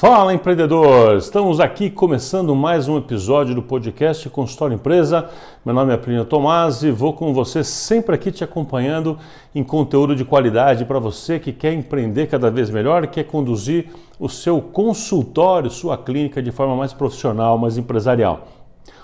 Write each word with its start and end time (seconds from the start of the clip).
Fala 0.00 0.32
empreendedor! 0.32 1.18
Estamos 1.18 1.60
aqui 1.60 1.90
começando 1.90 2.56
mais 2.56 2.88
um 2.88 2.96
episódio 2.96 3.54
do 3.54 3.62
podcast 3.62 4.26
Consultório 4.30 4.74
Empresa. 4.74 5.28
Meu 5.62 5.74
nome 5.74 5.92
é 5.92 5.96
Plínio 5.98 6.24
Tomás 6.24 6.82
e 6.82 6.90
vou 6.90 7.12
com 7.12 7.34
você 7.34 7.62
sempre 7.62 8.14
aqui 8.14 8.32
te 8.32 8.42
acompanhando 8.42 9.18
em 9.54 9.62
conteúdo 9.62 10.16
de 10.16 10.24
qualidade 10.24 10.86
para 10.86 10.98
você 10.98 11.38
que 11.38 11.52
quer 11.52 11.74
empreender 11.74 12.28
cada 12.28 12.50
vez 12.50 12.70
melhor, 12.70 13.08
quer 13.08 13.24
conduzir 13.24 13.90
o 14.18 14.26
seu 14.26 14.62
consultório, 14.62 15.68
sua 15.68 15.98
clínica 15.98 16.42
de 16.42 16.50
forma 16.50 16.74
mais 16.74 16.94
profissional, 16.94 17.58
mais 17.58 17.76
empresarial. 17.76 18.48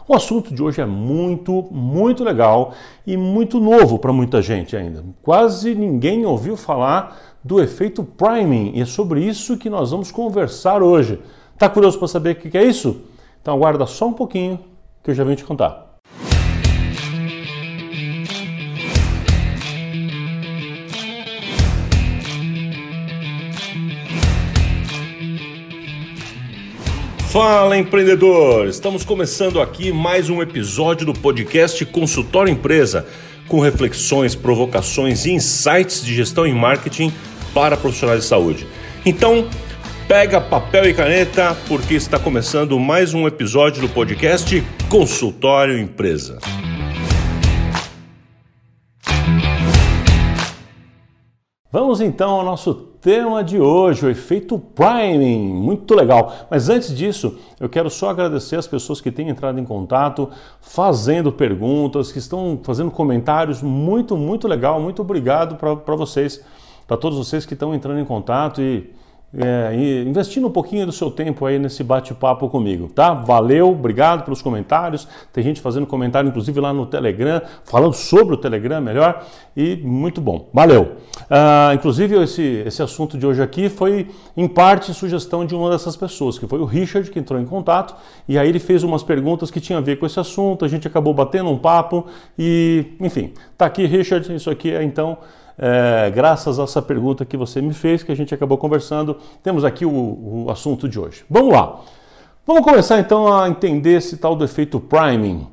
O 0.09 0.15
assunto 0.15 0.55
de 0.55 0.63
hoje 0.63 0.81
é 0.81 0.87
muito, 0.87 1.67
muito 1.71 2.23
legal 2.23 2.73
e 3.07 3.17
muito 3.17 3.59
novo 3.59 3.99
para 3.99 4.13
muita 4.13 4.41
gente 4.41 4.77
ainda. 4.77 5.05
Quase 5.21 5.75
ninguém 5.75 6.25
ouviu 6.25 6.57
falar 6.57 7.36
do 7.47 7.63
efeito 7.63 8.03
priming 8.03 8.73
e 8.75 8.81
é 8.81 8.85
sobre 8.85 9.25
isso 9.25 9.57
que 9.57 9.71
nós 9.71 9.93
vamos 9.93 10.11
conversar 10.11 10.83
hoje. 10.83 11.21
Tá 11.57 11.69
curioso 11.69 11.97
para 11.97 12.09
saber 12.09 12.33
o 12.33 12.35
que 12.35 12.59
é 12.59 12.65
isso? 12.65 13.03
Então 13.41 13.55
aguarda 13.55 13.87
só 13.87 14.09
um 14.09 14.13
pouquinho 14.13 14.59
que 15.03 15.13
eu 15.13 15.15
já 15.15 15.23
venho 15.23 15.37
te 15.37 15.45
contar. 15.45 15.87
Fala 27.29 27.77
empreendedor! 27.77 28.67
Estamos 28.67 29.05
começando 29.05 29.61
aqui 29.61 29.93
mais 29.93 30.29
um 30.29 30.43
episódio 30.43 31.07
do 31.07 31.13
podcast 31.13 31.85
Consultório 31.87 32.51
Empresa, 32.51 33.07
com 33.47 33.61
reflexões, 33.61 34.35
provocações 34.35 35.27
e 35.27 35.31
insights 35.31 36.03
de 36.03 36.13
gestão 36.13 36.45
e 36.45 36.53
marketing 36.53 37.13
para 37.57 37.75
profissionais 37.75 38.21
de 38.21 38.27
saúde. 38.27 38.67
Então, 39.07 39.49
pega 40.07 40.39
papel 40.39 40.91
e 40.91 40.93
caneta 40.93 41.57
porque 41.67 41.95
está 41.95 42.19
começando 42.19 42.79
mais 42.79 43.15
um 43.15 43.27
episódio 43.27 43.81
do 43.81 43.89
podcast 43.89 44.63
Consultório 44.91 45.79
Empresa. 45.79 46.39
Vamos 51.73 52.03
então 52.03 52.29
ao 52.33 52.45
nosso 52.45 52.75
tema 52.75 53.43
de 53.43 53.59
hoje, 53.59 54.05
o 54.05 54.11
efeito 54.11 54.59
priming. 54.59 55.49
Muito 55.55 55.95
legal. 55.95 56.35
Mas 56.51 56.69
antes 56.69 56.95
disso, 56.95 57.39
eu 57.59 57.71
quero 57.71 57.89
só 57.89 58.11
agradecer 58.11 58.57
as 58.57 58.67
pessoas 58.67 59.01
que 59.01 59.11
têm 59.11 59.31
entrado 59.31 59.59
em 59.59 59.65
contato, 59.65 60.29
fazendo 60.61 61.33
perguntas, 61.33 62.13
que 62.13 62.19
estão 62.19 62.61
fazendo 62.63 62.91
comentários. 62.91 63.63
Muito, 63.63 64.15
muito 64.15 64.47
legal. 64.47 64.79
Muito 64.79 65.01
obrigado 65.01 65.57
para 65.57 65.97
vocês, 65.97 66.45
para 66.87 66.97
todos 66.97 67.19
vocês 67.19 67.45
que 67.45 67.55
estão 67.55 67.75
entrando 67.75 67.99
em 67.99 68.05
contato 68.05 68.61
e 68.61 68.91
é, 69.35 69.75
investindo 70.07 70.47
um 70.47 70.51
pouquinho 70.51 70.87
do 70.87 70.93
seu 70.93 71.11
tempo 71.11 71.45
aí 71.45 71.59
nesse 71.59 71.83
bate-papo 71.85 72.49
comigo, 72.49 72.89
tá? 72.89 73.13
Valeu, 73.13 73.71
obrigado 73.71 74.25
pelos 74.25 74.41
comentários. 74.41 75.07
Tem 75.33 75.45
gente 75.45 75.61
fazendo 75.61 75.87
comentário, 75.87 76.29
inclusive 76.29 76.59
lá 76.59 76.73
no 76.73 76.87
Telegram, 76.87 77.43
falando 77.65 77.93
sobre 77.93 78.35
o 78.35 78.39
Telegram 78.39 78.81
melhor, 78.81 79.27
e 79.55 79.77
muito 79.77 80.21
bom. 80.21 80.49
Valeu. 80.55 80.97
Uh, 81.23 81.75
inclusive, 81.75 82.23
esse, 82.23 82.63
esse 82.65 82.83
assunto 82.83 83.19
de 83.19 83.27
hoje 83.27 83.43
aqui 83.43 83.69
foi, 83.69 84.09
em 84.37 84.49
parte, 84.49 84.95
sugestão 84.95 85.45
de 85.45 85.55
uma 85.55 85.71
dessas 85.71 85.97
pessoas, 85.97 86.39
que 86.39 86.47
foi 86.47 86.61
o 86.61 86.65
Richard, 86.65 87.11
que 87.11 87.19
entrou 87.19 87.39
em 87.39 87.45
contato, 87.45 87.95
e 88.29 88.39
aí 88.39 88.49
ele 88.49 88.61
fez 88.61 88.85
umas 88.85 89.03
perguntas 89.03 89.51
que 89.51 89.61
tinham 89.61 89.79
a 89.79 89.83
ver 89.83 89.97
com 89.97 90.07
esse 90.07 90.19
assunto, 90.19 90.65
a 90.65 90.69
gente 90.69 90.87
acabou 90.87 91.13
batendo 91.13 91.51
um 91.51 91.59
papo, 91.59 92.07
e, 92.39 92.87
enfim, 93.01 93.35
tá 93.59 93.67
aqui, 93.67 93.85
Richard, 93.87 94.35
isso 94.35 94.49
aqui 94.49 94.71
é 94.71 94.83
então 94.83 95.19
é, 95.59 96.11
graças 96.11 96.59
a 96.59 96.65
essa 96.65 96.83
pergunta 96.83 97.25
que 97.25 97.37
você 97.37 97.61
me 97.63 97.73
fez, 97.73 98.03
que 98.03 98.13
a 98.13 98.15
gente 98.15 98.35
acabou 98.35 98.59
conversando, 98.59 99.17
temos 99.43 99.65
aqui 99.65 99.87
o, 99.87 100.45
o 100.45 100.51
assunto 100.51 100.89
de 100.89 100.99
hoje. 100.99 101.25
Vamos 101.31 101.53
lá. 101.53 101.81
Vamos 102.47 102.63
começar 102.63 103.01
então 103.01 103.33
a 103.33 103.49
entender 103.49 103.95
esse 103.95 104.19
tal 104.19 104.37
do 104.37 104.45
efeito 104.45 104.79
priming. 104.79 105.47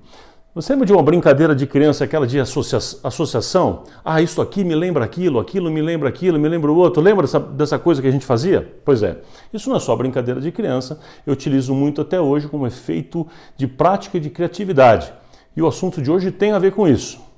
Você 0.54 0.73
lembra 0.73 0.86
de 0.86 0.94
uma 0.94 1.02
brincadeira 1.02 1.56
de 1.56 1.66
criança, 1.66 2.04
aquela 2.04 2.28
de 2.28 2.40
associa 2.40 2.78
associação? 3.04 3.86
Ah, 4.05 4.22
isso 4.22 4.39
aqui 4.39 4.64
me 4.64 4.76
lembra 4.76 5.04
aquilo, 5.04 5.39
aquilo 5.39 5.72
me 5.72 5.82
lembra 5.82 6.08
aquilo, 6.08 6.38
me 6.38 6.48
lembra 6.48 6.72
o 6.72 6.76
outro. 6.76 7.02
Lembra 7.02 7.23
dessa, 7.23 7.39
dessa 7.39 7.80
coisa 7.80 8.00
que 8.00 8.08
a 8.08 8.11
gente 8.11 8.23
fazia? 8.23 8.76
Pois 8.86 9.02
é, 9.02 9.17
isso 9.52 9.67
não 9.67 9.77
é 9.77 9.80
só 9.80 9.95
brincadeira 9.95 10.39
de 10.39 10.52
criança, 10.52 11.00
eu 11.26 11.33
utilizo 11.33 11.73
muito 11.73 12.02
até 12.02 12.22
hoje 12.22 12.48
como 12.48 12.67
efeito 12.67 13.26
de 13.58 13.66
prática 13.66 14.20
de 14.20 14.30
criatividade. 14.30 15.11
E 15.58 15.61
o 15.61 15.67
assunto 15.67 16.00
de 16.00 16.11
hoje 16.11 16.30
tem 16.30 16.52
a 16.52 16.60
ver 16.60 16.73
com 16.73 16.88
isso 16.88 17.33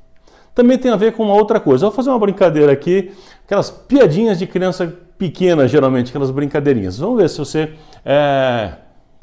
também 0.55 0.77
tem 0.77 0.89
a 0.89 0.95
ver 0.95 1.11
com 1.11 1.23
uma 1.23 1.33
outra 1.33 1.59
coisa. 1.59 1.85
Eu 1.85 1.89
vou 1.89 1.95
fazer 1.95 2.09
uma 2.09 2.17
brincadeira 2.17 2.71
aqui, 2.71 3.11
aquelas 3.43 3.69
piadinhas 3.69 4.39
de 4.39 4.47
criança 4.47 4.91
pequena, 5.17 5.67
geralmente, 5.67 6.09
aquelas 6.09 6.31
brincadeirinhas. 6.31 6.97
Vamos 6.97 7.17
ver 7.17 7.29
se 7.29 7.38
você 7.38 7.73
é, 8.05 8.71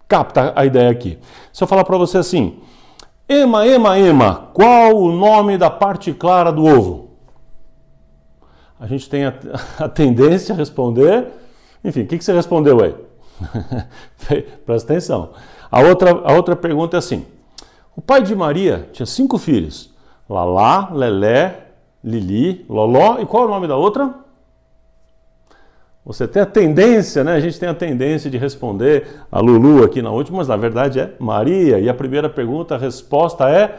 capta 0.06 0.52
a 0.54 0.66
ideia 0.66 0.90
aqui. 0.90 1.18
Se 1.50 1.64
eu 1.64 1.66
falar 1.66 1.84
para 1.84 1.96
você 1.96 2.18
assim, 2.18 2.60
Ema, 3.26 3.66
Ema, 3.66 3.98
Ema, 3.98 4.50
qual 4.52 4.94
o 4.94 5.10
nome 5.10 5.56
da 5.56 5.70
parte 5.70 6.12
clara 6.12 6.52
do 6.52 6.66
ovo? 6.66 7.12
A 8.78 8.86
gente 8.86 9.08
tem 9.08 9.24
a, 9.24 9.32
a 9.80 9.88
tendência 9.88 10.54
a 10.54 10.58
responder. 10.58 11.28
Enfim, 11.82 12.02
o 12.02 12.06
que, 12.06 12.18
que 12.18 12.24
você 12.24 12.32
respondeu 12.34 12.82
aí? 12.82 12.94
Presta 14.66 14.92
atenção. 14.92 15.30
A 15.70 15.80
outra, 15.80 16.10
a 16.10 16.34
outra 16.34 16.54
pergunta 16.54 16.96
é 16.96 16.98
assim: 16.98 17.24
o 17.96 18.02
pai 18.02 18.22
de 18.22 18.34
Maria 18.34 18.88
tinha 18.92 19.06
cinco 19.06 19.38
filhos. 19.38 19.91
Lalá, 20.32 20.88
Lelé, 20.92 21.66
Lili, 22.02 22.64
Loló. 22.68 23.18
E 23.20 23.26
qual 23.26 23.44
é 23.44 23.46
o 23.46 23.50
nome 23.50 23.68
da 23.68 23.76
outra? 23.76 24.14
Você 26.04 26.26
tem 26.26 26.42
a 26.42 26.46
tendência, 26.46 27.22
né? 27.22 27.34
A 27.34 27.40
gente 27.40 27.60
tem 27.60 27.68
a 27.68 27.74
tendência 27.74 28.30
de 28.30 28.38
responder 28.38 29.06
a 29.30 29.38
Lulu 29.38 29.84
aqui 29.84 30.00
na 30.00 30.10
última, 30.10 30.38
mas 30.38 30.48
na 30.48 30.56
verdade 30.56 30.98
é 30.98 31.12
Maria. 31.18 31.78
E 31.78 31.88
a 31.88 31.94
primeira 31.94 32.28
pergunta, 32.28 32.74
a 32.74 32.78
resposta 32.78 33.48
é, 33.48 33.78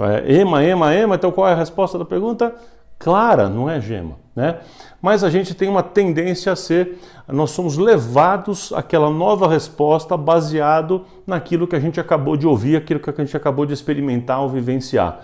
é 0.00 0.40
Ema, 0.40 0.64
Ema, 0.64 0.92
Ema. 0.92 1.14
Então 1.14 1.30
qual 1.30 1.48
é 1.48 1.52
a 1.52 1.56
resposta 1.56 1.96
da 1.96 2.04
pergunta? 2.04 2.52
Clara, 2.98 3.48
não 3.48 3.70
é 3.70 3.80
gema, 3.80 4.16
né? 4.34 4.58
Mas 5.00 5.24
a 5.24 5.30
gente 5.30 5.54
tem 5.54 5.68
uma 5.68 5.82
tendência 5.82 6.52
a 6.52 6.56
ser, 6.56 7.00
nós 7.26 7.50
somos 7.50 7.76
levados 7.76 8.72
àquela 8.72 9.10
nova 9.10 9.48
resposta 9.48 10.16
baseado 10.16 11.04
naquilo 11.26 11.66
que 11.66 11.74
a 11.74 11.80
gente 11.80 11.98
acabou 11.98 12.36
de 12.36 12.46
ouvir, 12.46 12.76
aquilo 12.76 13.00
que 13.00 13.10
a 13.10 13.24
gente 13.24 13.36
acabou 13.36 13.66
de 13.66 13.72
experimentar 13.72 14.40
ou 14.40 14.48
vivenciar. 14.48 15.20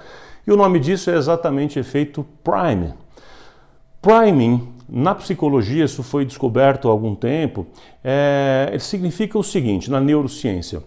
E 0.46 0.52
o 0.52 0.56
nome 0.56 0.78
disso 0.80 1.10
é 1.10 1.16
exatamente 1.16 1.78
efeito 1.78 2.24
prime. 2.42 2.94
Priming, 4.00 4.68
na 4.88 5.14
psicologia, 5.14 5.84
isso 5.84 6.02
foi 6.02 6.24
descoberto 6.24 6.88
há 6.88 6.90
algum 6.90 7.14
tempo, 7.14 7.66
é, 8.02 8.76
significa 8.80 9.38
o 9.38 9.42
seguinte, 9.42 9.90
na 9.90 10.00
neurociência, 10.00 10.82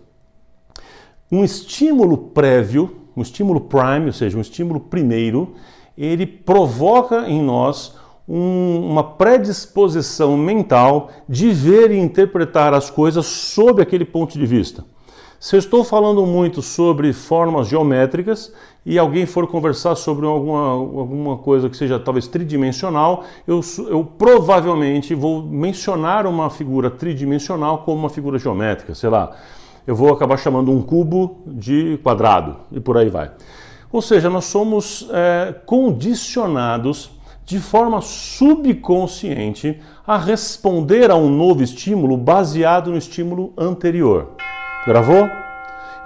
um 1.31 1.43
estímulo 1.43 2.17
prévio, 2.17 2.97
um 3.15 3.21
estímulo 3.21 3.61
prime, 3.61 4.07
ou 4.07 4.13
seja, 4.13 4.37
um 4.37 4.41
estímulo 4.41 4.79
primeiro, 4.79 5.55
ele 5.97 6.25
provoca 6.25 7.29
em 7.29 7.41
nós 7.41 7.95
um, 8.27 8.91
uma 8.91 9.03
predisposição 9.03 10.37
mental 10.37 11.09
de 11.27 11.51
ver 11.51 11.91
e 11.91 11.99
interpretar 11.99 12.73
as 12.73 12.89
coisas 12.89 13.25
sob 13.25 13.81
aquele 13.81 14.05
ponto 14.05 14.37
de 14.37 14.45
vista. 14.45 14.83
Se 15.41 15.55
eu 15.55 15.57
estou 15.57 15.83
falando 15.83 16.23
muito 16.23 16.61
sobre 16.61 17.11
formas 17.13 17.67
geométricas 17.67 18.53
e 18.85 18.99
alguém 18.99 19.25
for 19.25 19.47
conversar 19.47 19.95
sobre 19.95 20.23
alguma, 20.27 20.69
alguma 20.69 21.35
coisa 21.35 21.67
que 21.67 21.75
seja 21.75 21.97
talvez 21.97 22.27
tridimensional, 22.27 23.23
eu, 23.47 23.59
eu 23.89 24.05
provavelmente 24.05 25.15
vou 25.15 25.41
mencionar 25.41 26.27
uma 26.27 26.47
figura 26.51 26.91
tridimensional 26.91 27.79
como 27.79 28.01
uma 28.01 28.09
figura 28.11 28.37
geométrica, 28.37 28.93
sei 28.93 29.09
lá. 29.09 29.35
Eu 29.87 29.95
vou 29.95 30.13
acabar 30.13 30.37
chamando 30.37 30.71
um 30.71 30.79
cubo 30.79 31.41
de 31.47 31.99
quadrado 32.03 32.57
e 32.71 32.79
por 32.79 32.95
aí 32.95 33.09
vai. 33.09 33.31
Ou 33.91 33.99
seja, 33.99 34.29
nós 34.29 34.45
somos 34.45 35.09
é, 35.11 35.55
condicionados 35.65 37.09
de 37.43 37.59
forma 37.59 37.99
subconsciente 37.99 39.81
a 40.05 40.19
responder 40.19 41.09
a 41.09 41.15
um 41.15 41.31
novo 41.31 41.63
estímulo 41.63 42.15
baseado 42.15 42.91
no 42.91 42.97
estímulo 42.97 43.53
anterior. 43.57 44.35
Gravou? 44.85 45.29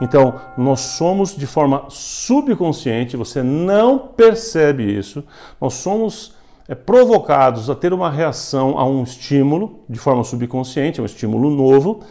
Então, 0.02 0.42
nós 0.58 0.82
somos 0.82 1.36
de 1.36 1.48
forma 1.48 1.86
subconsciente, 1.90 3.16
você 3.16 3.42
não 3.42 3.98
percebe 3.98 4.84
isso, 4.84 5.24
nós 5.60 5.76
somos 5.76 6.34
é, 6.68 6.76
provocados 6.76 7.70
a 7.70 7.76
ter 7.76 7.94
uma 7.94 8.10
reação 8.10 8.78
a 8.78 8.86
um 8.86 9.04
estímulo 9.04 9.80
de 9.88 9.98
forma 9.98 10.24
subconsciente, 10.24 11.02
um 11.02 11.06
estímulo 11.06 11.50
novo, 11.50 12.02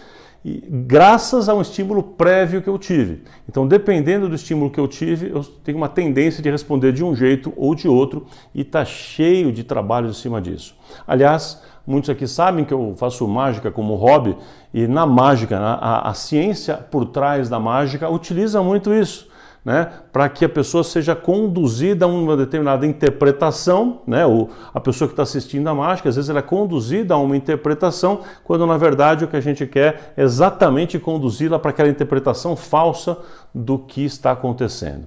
e 0.44 0.62
graças 0.69 1.49
a 1.49 1.55
um 1.55 1.62
estímulo 1.62 2.02
prévio 2.02 2.61
que 2.61 2.69
eu 2.69 2.78
tive. 2.78 3.22
Então, 3.49 3.66
dependendo 3.66 4.28
do 4.28 4.34
estímulo 4.34 4.70
que 4.70 4.78
eu 4.78 4.87
tive, 4.87 5.31
eu 5.31 5.43
tenho 5.43 5.78
uma 5.78 5.88
tendência 5.88 6.43
de 6.43 6.50
responder 6.50 6.93
de 6.93 7.02
um 7.02 7.16
jeito 7.16 7.52
ou 7.56 7.75
de 7.75 7.88
outro 7.88 8.26
e 8.55 8.61
está 8.61 8.84
cheio 8.84 9.50
de 9.50 9.64
trabalho 9.64 10.08
em 10.08 10.12
cima 10.12 10.43
disso. 10.43 10.76
Aliás, 11.06 11.62
muitos 11.86 12.10
aqui 12.10 12.26
sabem 12.26 12.64
que 12.64 12.75
eu 12.75 12.94
faço 12.96 13.26
mágica 13.28 13.70
como 13.70 13.94
hobby 13.94 14.36
e 14.72 14.86
na 14.86 15.06
mágica, 15.06 15.58
a, 15.58 16.08
a 16.08 16.14
ciência 16.14 16.75
por 16.76 17.06
trás 17.06 17.48
da 17.48 17.60
mágica 17.60 18.08
utiliza 18.08 18.62
muito 18.62 18.92
isso. 18.92 19.28
né, 19.64 19.88
para 20.12 20.28
que 20.28 20.44
a 20.44 20.48
pessoa 20.48 20.84
seja 20.84 21.16
conduzida 21.16 22.04
a 22.04 22.08
uma 22.08 22.36
determinada 22.36 22.86
interpretação, 22.86 24.02
né, 24.06 24.26
o, 24.26 24.48
a 24.75 24.78
pessoa 24.78 25.08
que 25.08 25.14
está 25.14 25.22
assistindo 25.22 25.66
a 25.69 25.75
mágica, 25.75 26.08
às 26.08 26.16
vezes 26.16 26.28
ela 26.28 26.40
é 26.40 26.42
conduzida 26.42 27.14
a 27.14 27.16
uma 27.16 27.34
interpretação, 27.36 28.20
quando 28.44 28.66
na 28.66 28.76
verdade 28.76 29.25
o 29.25 29.28
que 29.28 29.37
a 29.37 29.40
gente 29.40 29.66
quer 29.66 30.12
é 30.16 30.22
exatamente 30.22 30.98
conduzi-la 30.98 31.58
para 31.58 31.70
aquela 31.70 31.88
interpretação 31.88 32.54
falsa 32.54 33.16
do 33.54 33.78
que 33.78 34.04
está 34.04 34.32
acontecendo. 34.32 35.06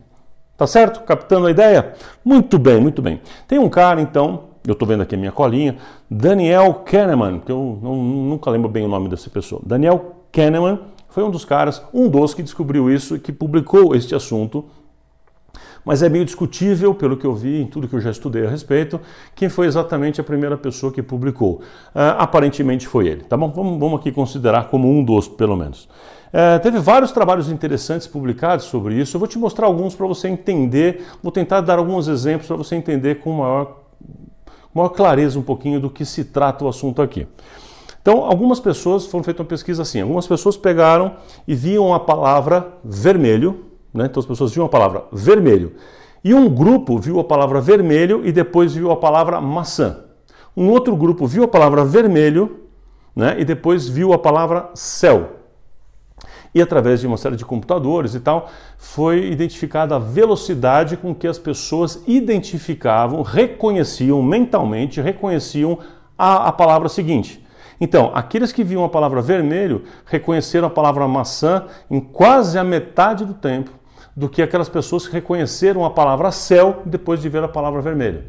Tá 0.57 0.65
certo? 0.65 1.01
Captando 1.01 1.45
a 1.45 1.51
ideia? 1.51 1.93
Muito 2.25 2.57
bem, 2.57 2.81
muito 2.81 2.99
bem. 2.99 3.21
Tem 3.47 3.59
um 3.59 3.69
cara, 3.69 4.01
então, 4.01 4.45
eu 4.67 4.73
estou 4.73 4.87
vendo 4.87 5.01
aqui 5.01 5.15
a 5.15 5.17
minha 5.17 5.31
colinha, 5.31 5.77
Daniel 6.09 6.73
Kahneman, 6.85 7.39
que 7.39 7.51
eu 7.51 7.79
não, 7.81 7.95
nunca 7.95 8.49
lembro 8.51 8.69
bem 8.69 8.85
o 8.85 8.87
nome 8.87 9.09
dessa 9.09 9.29
pessoa. 9.29 9.61
Daniel 9.65 10.17
Kahneman 10.31 10.79
foi 11.09 11.23
um 11.23 11.31
dos 11.31 11.45
caras, 11.45 11.81
um 11.93 12.09
dos 12.09 12.33
que 12.33 12.43
descobriu 12.43 12.91
isso 12.91 13.15
e 13.15 13.19
que 13.19 13.31
publicou 13.31 13.95
este 13.95 14.13
assunto. 14.13 14.65
Mas 15.83 16.03
é 16.03 16.09
meio 16.09 16.25
discutível, 16.25 16.93
pelo 16.93 17.15
que 17.15 17.25
eu 17.25 17.33
vi, 17.33 17.61
em 17.61 17.65
tudo 17.65 17.87
que 17.87 17.95
eu 17.95 18.01
já 18.01 18.11
estudei 18.11 18.45
a 18.45 18.49
respeito, 18.49 18.99
quem 19.33 19.47
foi 19.47 19.67
exatamente 19.67 20.19
a 20.19 20.23
primeira 20.23 20.57
pessoa 20.57 20.91
que 20.91 21.01
publicou. 21.01 21.61
Uh, 21.95 22.19
aparentemente 22.19 22.85
foi 22.85 23.07
ele, 23.07 23.23
tá 23.23 23.37
bom? 23.37 23.49
Vamos, 23.49 23.79
vamos 23.79 23.99
aqui 24.01 24.11
considerar 24.11 24.69
como 24.69 24.91
um 24.91 25.01
dos, 25.01 25.29
pelo 25.29 25.55
menos. 25.55 25.87
Uh, 26.27 26.59
teve 26.61 26.77
vários 26.77 27.13
trabalhos 27.13 27.49
interessantes 27.49 28.05
publicados 28.05 28.65
sobre 28.65 28.95
isso. 28.95 29.15
Eu 29.15 29.19
vou 29.19 29.29
te 29.29 29.39
mostrar 29.39 29.65
alguns 29.65 29.95
para 29.95 30.05
você 30.05 30.27
entender. 30.27 31.05
Vou 31.23 31.31
tentar 31.31 31.61
dar 31.61 31.79
alguns 31.79 32.09
exemplos 32.09 32.47
para 32.47 32.57
você 32.57 32.75
entender 32.75 33.21
com 33.21 33.31
maior, 33.31 33.77
maior 34.73 34.89
clareza 34.89 35.37
um 35.39 35.43
pouquinho 35.43 35.79
do 35.79 35.89
que 35.89 36.05
se 36.05 36.25
trata 36.25 36.65
o 36.65 36.67
assunto 36.67 37.01
aqui. 37.01 37.27
Então, 38.01 38.23
algumas 38.23 38.59
pessoas 38.59 39.05
foram 39.05 39.23
feita 39.23 39.41
uma 39.41 39.47
pesquisa 39.49 39.81
assim. 39.81 39.99
Algumas 39.99 40.25
pessoas 40.25 40.55
pegaram 40.55 41.15
e 41.47 41.53
viam 41.53 41.93
a 41.93 41.99
palavra 41.99 42.73
vermelho, 42.83 43.65
né? 43.93 44.05
Então 44.05 44.21
as 44.21 44.25
pessoas 44.25 44.53
viam 44.53 44.65
a 44.65 44.69
palavra 44.69 45.03
vermelho. 45.11 45.73
E 46.23 46.33
um 46.33 46.49
grupo 46.49 46.97
viu 46.97 47.19
a 47.19 47.23
palavra 47.23 47.59
vermelho 47.59 48.25
e 48.25 48.31
depois 48.31 48.73
viu 48.73 48.91
a 48.91 48.95
palavra 48.95 49.41
maçã. 49.41 50.05
Um 50.55 50.69
outro 50.69 50.95
grupo 50.95 51.27
viu 51.27 51.43
a 51.43 51.47
palavra 51.47 51.83
vermelho, 51.83 52.67
né? 53.15 53.35
E 53.39 53.45
depois 53.45 53.87
viu 53.87 54.13
a 54.13 54.17
palavra 54.17 54.69
céu. 54.73 55.31
E 56.53 56.61
através 56.61 57.01
de 57.01 57.07
uma 57.07 57.17
série 57.17 57.35
de 57.35 57.45
computadores 57.45 58.15
e 58.15 58.19
tal, 58.19 58.49
foi 58.77 59.29
identificada 59.31 59.95
a 59.95 59.99
velocidade 59.99 60.97
com 60.97 61.13
que 61.13 61.27
as 61.27 61.37
pessoas 61.37 62.01
identificavam, 62.07 63.21
reconheciam 63.21 64.21
mentalmente, 64.21 65.01
reconheciam 65.01 65.79
a, 66.17 66.47
a 66.47 66.51
palavra 66.51 66.89
seguinte. 66.89 67.45
Então, 67.79 68.11
aqueles 68.13 68.51
que 68.51 68.63
viam 68.63 68.83
a 68.83 68.89
palavra 68.89 69.21
vermelho 69.21 69.83
reconheceram 70.05 70.67
a 70.67 70.71
palavra 70.71 71.07
maçã 71.07 71.65
em 71.89 71.99
quase 71.99 72.57
a 72.57 72.63
metade 72.63 73.23
do 73.23 73.33
tempo 73.33 73.71
do 74.15 74.27
que 74.27 74.41
aquelas 74.41 74.67
pessoas 74.67 75.05
que 75.05 75.13
reconheceram 75.13 75.85
a 75.85 75.91
palavra 75.91 76.31
céu 76.31 76.81
depois 76.85 77.21
de 77.21 77.29
ver 77.29 77.43
a 77.43 77.47
palavra 77.47 77.81
vermelho. 77.81 78.23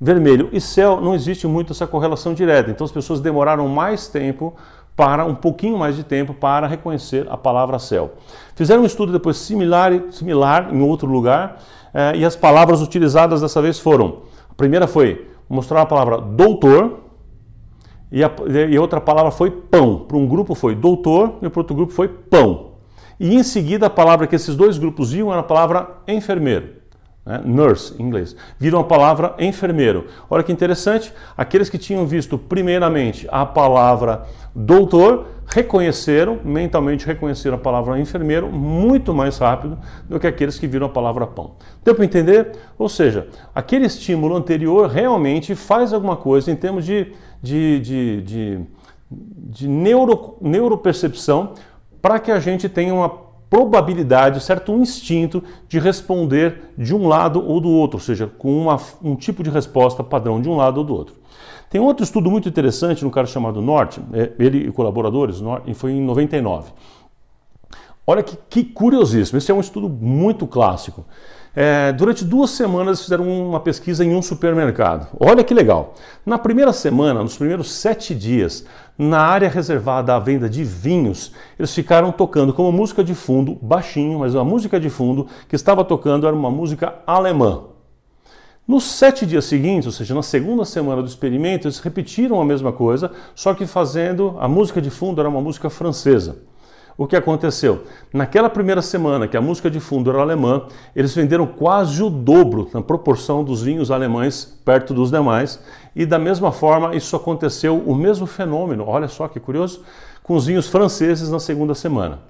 Vermelho 0.00 0.48
e 0.52 0.60
céu 0.60 1.00
não 1.00 1.16
existe 1.16 1.48
muito 1.48 1.72
essa 1.72 1.86
correlação 1.86 2.32
direta, 2.32 2.70
então 2.70 2.84
as 2.84 2.92
pessoas 2.92 3.20
demoraram 3.20 3.66
mais 3.66 4.06
tempo 4.06 4.54
para 4.96 5.24
um 5.24 5.34
pouquinho 5.34 5.78
mais 5.78 5.96
de 5.96 6.04
tempo 6.04 6.34
para 6.34 6.66
reconhecer 6.66 7.26
a 7.30 7.36
palavra 7.36 7.78
céu. 7.78 8.12
Fizeram 8.54 8.82
um 8.82 8.86
estudo 8.86 9.12
depois 9.12 9.36
similar, 9.38 9.92
similar 10.10 10.74
em 10.74 10.82
outro 10.82 11.08
lugar 11.08 11.60
eh, 11.94 12.16
e 12.16 12.24
as 12.24 12.36
palavras 12.36 12.82
utilizadas 12.82 13.40
dessa 13.40 13.62
vez 13.62 13.78
foram: 13.78 14.22
a 14.50 14.54
primeira 14.54 14.86
foi 14.86 15.28
mostrar 15.48 15.82
a 15.82 15.86
palavra 15.86 16.18
doutor, 16.18 17.00
e 18.10 18.22
a, 18.22 18.30
e 18.70 18.78
outra 18.78 19.00
palavra 19.00 19.30
foi 19.30 19.50
pão. 19.50 20.04
Para 20.06 20.18
um 20.18 20.26
grupo 20.26 20.54
foi 20.54 20.74
doutor 20.74 21.38
e 21.40 21.48
para 21.48 21.60
outro 21.60 21.74
grupo 21.74 21.92
foi 21.92 22.08
pão. 22.08 22.72
E 23.18 23.34
em 23.34 23.42
seguida 23.42 23.86
a 23.86 23.90
palavra 23.90 24.26
que 24.26 24.36
esses 24.36 24.54
dois 24.54 24.76
grupos 24.76 25.12
viam 25.12 25.30
era 25.30 25.40
a 25.40 25.44
palavra 25.44 25.88
enfermeiro. 26.06 26.81
Né? 27.24 27.40
Nurse, 27.44 27.94
em 27.98 28.06
inglês. 28.06 28.34
Viram 28.58 28.80
a 28.80 28.84
palavra 28.84 29.34
enfermeiro. 29.38 30.06
Olha 30.28 30.42
que 30.42 30.52
interessante, 30.52 31.12
aqueles 31.36 31.68
que 31.68 31.78
tinham 31.78 32.06
visto 32.06 32.36
primeiramente 32.36 33.28
a 33.30 33.46
palavra 33.46 34.26
doutor 34.54 35.26
reconheceram, 35.46 36.38
mentalmente 36.44 37.06
reconheceram 37.06 37.56
a 37.56 37.60
palavra 37.60 38.00
enfermeiro 38.00 38.50
muito 38.50 39.12
mais 39.12 39.36
rápido 39.38 39.78
do 40.08 40.18
que 40.18 40.26
aqueles 40.26 40.58
que 40.58 40.66
viram 40.66 40.86
a 40.86 40.90
palavra 40.90 41.26
pão. 41.26 41.52
Deu 41.84 41.94
para 41.94 42.04
entender? 42.04 42.52
Ou 42.78 42.88
seja, 42.88 43.28
aquele 43.54 43.86
estímulo 43.86 44.36
anterior 44.36 44.88
realmente 44.88 45.54
faz 45.54 45.92
alguma 45.92 46.16
coisa 46.16 46.50
em 46.50 46.56
termos 46.56 46.84
de 46.84 47.12
de, 47.42 47.80
de, 47.80 48.22
de, 48.22 48.60
de 49.10 49.68
neuro, 49.68 50.36
neuropercepção 50.40 51.54
para 52.00 52.20
que 52.20 52.30
a 52.30 52.38
gente 52.38 52.68
tenha 52.68 52.94
uma 52.94 53.31
probabilidade, 53.52 54.42
certo, 54.42 54.72
um 54.72 54.80
instinto 54.80 55.44
de 55.68 55.78
responder 55.78 56.72
de 56.78 56.94
um 56.94 57.06
lado 57.06 57.46
ou 57.46 57.60
do 57.60 57.68
outro, 57.68 57.98
ou 57.98 58.00
seja, 58.00 58.26
com 58.26 58.62
uma, 58.62 58.80
um 59.04 59.14
tipo 59.14 59.42
de 59.42 59.50
resposta 59.50 60.02
padrão 60.02 60.40
de 60.40 60.48
um 60.48 60.56
lado 60.56 60.78
ou 60.78 60.84
do 60.84 60.94
outro. 60.94 61.16
Tem 61.68 61.78
outro 61.78 62.02
estudo 62.02 62.30
muito 62.30 62.48
interessante 62.48 63.04
no 63.04 63.10
cara 63.10 63.26
chamado 63.26 63.60
Norte, 63.60 64.00
é, 64.14 64.32
ele 64.38 64.68
e 64.68 64.72
colaboradores, 64.72 65.42
foi 65.74 65.92
em 65.92 66.00
99. 66.00 66.72
Olha 68.06 68.22
que, 68.22 68.38
que 68.48 68.64
curiosíssimo, 68.64 69.36
esse 69.36 69.50
é 69.50 69.54
um 69.54 69.60
estudo 69.60 69.86
muito 69.86 70.46
clássico. 70.46 71.04
É, 71.54 71.92
durante 71.92 72.24
duas 72.24 72.50
semanas 72.50 73.02
fizeram 73.02 73.28
uma 73.28 73.60
pesquisa 73.60 74.02
em 74.02 74.14
um 74.14 74.22
supermercado. 74.22 75.08
Olha 75.20 75.44
que 75.44 75.52
legal! 75.52 75.94
Na 76.24 76.38
primeira 76.38 76.72
semana, 76.72 77.22
nos 77.22 77.36
primeiros 77.36 77.70
sete 77.70 78.14
dias, 78.14 78.64
na 78.96 79.20
área 79.20 79.50
reservada 79.50 80.14
à 80.14 80.18
venda 80.18 80.48
de 80.48 80.64
vinhos, 80.64 81.32
eles 81.58 81.74
ficaram 81.74 82.10
tocando 82.10 82.54
como 82.54 82.72
música 82.72 83.04
de 83.04 83.14
fundo, 83.14 83.58
baixinho, 83.60 84.20
mas 84.20 84.34
a 84.34 84.42
música 84.42 84.80
de 84.80 84.88
fundo 84.88 85.26
que 85.46 85.54
estava 85.54 85.84
tocando 85.84 86.26
era 86.26 86.34
uma 86.34 86.50
música 86.50 86.94
alemã. 87.06 87.64
Nos 88.66 88.84
sete 88.84 89.26
dias 89.26 89.44
seguintes, 89.44 89.86
ou 89.86 89.92
seja, 89.92 90.14
na 90.14 90.22
segunda 90.22 90.64
semana 90.64 91.02
do 91.02 91.08
experimento, 91.08 91.66
eles 91.66 91.80
repetiram 91.80 92.40
a 92.40 92.44
mesma 92.44 92.72
coisa, 92.72 93.10
só 93.34 93.52
que 93.52 93.66
fazendo 93.66 94.36
a 94.38 94.48
música 94.48 94.80
de 94.80 94.88
fundo 94.88 95.20
era 95.20 95.28
uma 95.28 95.40
música 95.40 95.68
francesa. 95.68 96.38
O 96.96 97.06
que 97.06 97.16
aconteceu? 97.16 97.84
Naquela 98.12 98.50
primeira 98.50 98.82
semana 98.82 99.26
que 99.26 99.36
a 99.36 99.40
música 99.40 99.70
de 99.70 99.80
fundo 99.80 100.10
era 100.10 100.20
alemã, 100.20 100.66
eles 100.94 101.14
venderam 101.14 101.46
quase 101.46 102.02
o 102.02 102.10
dobro 102.10 102.68
na 102.72 102.82
proporção 102.82 103.42
dos 103.42 103.62
vinhos 103.62 103.90
alemães 103.90 104.60
perto 104.64 104.92
dos 104.92 105.10
demais, 105.10 105.60
e 105.96 106.04
da 106.04 106.18
mesma 106.18 106.52
forma 106.52 106.94
isso 106.94 107.16
aconteceu 107.16 107.78
o 107.78 107.94
mesmo 107.94 108.26
fenômeno, 108.26 108.84
olha 108.86 109.08
só 109.08 109.26
que 109.26 109.40
curioso, 109.40 109.82
com 110.22 110.34
os 110.34 110.46
vinhos 110.46 110.68
franceses 110.68 111.30
na 111.30 111.40
segunda 111.40 111.74
semana. 111.74 112.20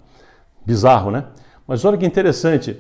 Bizarro, 0.65 1.11
né? 1.11 1.25
Mas 1.67 1.85
olha 1.85 1.99
que 1.99 2.07
interessante, 2.07 2.79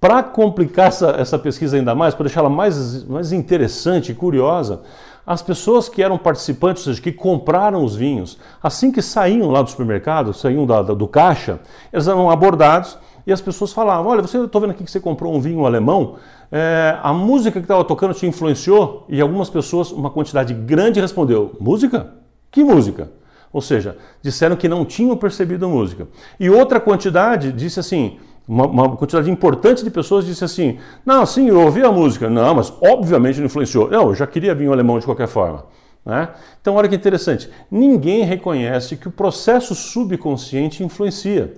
para 0.00 0.22
complicar 0.22 0.88
essa, 0.88 1.10
essa 1.18 1.38
pesquisa 1.38 1.76
ainda 1.76 1.94
mais, 1.94 2.14
para 2.14 2.24
deixá-la 2.24 2.50
mais, 2.50 3.04
mais 3.04 3.32
interessante 3.32 4.12
e 4.12 4.14
curiosa, 4.14 4.82
as 5.26 5.40
pessoas 5.42 5.88
que 5.88 6.02
eram 6.02 6.18
participantes, 6.18 6.86
ou 6.86 6.92
seja, 6.92 7.02
que 7.02 7.12
compraram 7.12 7.84
os 7.84 7.96
vinhos, 7.96 8.38
assim 8.62 8.92
que 8.92 9.00
saíam 9.00 9.50
lá 9.50 9.62
do 9.62 9.70
supermercado, 9.70 10.34
saíam 10.34 10.66
da, 10.66 10.82
da, 10.82 10.94
do 10.94 11.08
caixa, 11.08 11.60
eles 11.92 12.06
eram 12.06 12.30
abordados 12.30 12.98
e 13.26 13.32
as 13.32 13.40
pessoas 13.40 13.72
falavam: 13.72 14.10
Olha, 14.10 14.22
você 14.22 14.38
estou 14.38 14.60
vendo 14.60 14.70
aqui 14.70 14.84
que 14.84 14.90
você 14.90 15.00
comprou 15.00 15.34
um 15.34 15.40
vinho 15.40 15.64
alemão, 15.64 16.16
é, 16.52 16.98
a 17.02 17.12
música 17.12 17.58
que 17.58 17.64
estava 17.64 17.84
tocando 17.84 18.12
te 18.14 18.26
influenciou? 18.26 19.06
E 19.08 19.20
algumas 19.20 19.48
pessoas, 19.48 19.90
uma 19.90 20.10
quantidade 20.10 20.52
grande, 20.52 21.00
respondeu: 21.00 21.56
Música? 21.58 22.12
Que 22.50 22.62
música? 22.62 23.10
Ou 23.52 23.60
seja, 23.60 23.96
disseram 24.20 24.56
que 24.56 24.68
não 24.68 24.84
tinham 24.84 25.16
percebido 25.16 25.64
a 25.64 25.68
música. 25.68 26.08
E 26.38 26.50
outra 26.50 26.80
quantidade 26.80 27.52
disse 27.52 27.80
assim: 27.80 28.18
uma, 28.46 28.66
uma, 28.66 28.96
quantidade 28.96 29.30
importante 29.30 29.82
de 29.82 29.90
pessoas 29.90 30.26
disse 30.26 30.44
assim: 30.44 30.78
Não, 31.04 31.24
sim, 31.24 31.48
eu 31.48 31.60
ouvi 31.60 31.82
a 31.82 31.90
música. 31.90 32.28
Não, 32.28 32.54
mas 32.54 32.72
obviamente 32.80 33.38
não 33.38 33.46
influenciou. 33.46 33.90
Não, 33.90 34.08
eu 34.08 34.14
já 34.14 34.26
queria 34.26 34.54
vinho 34.54 34.72
alemão 34.72 34.98
de 34.98 35.04
qualquer 35.04 35.28
forma. 35.28 35.64
Né? 36.04 36.28
Então, 36.60 36.74
olha 36.74 36.88
que 36.88 36.94
interessante: 36.94 37.48
ninguém 37.70 38.24
reconhece 38.24 38.96
que 38.96 39.08
o 39.08 39.12
processo 39.12 39.74
subconsciente 39.74 40.84
influencia. 40.84 41.54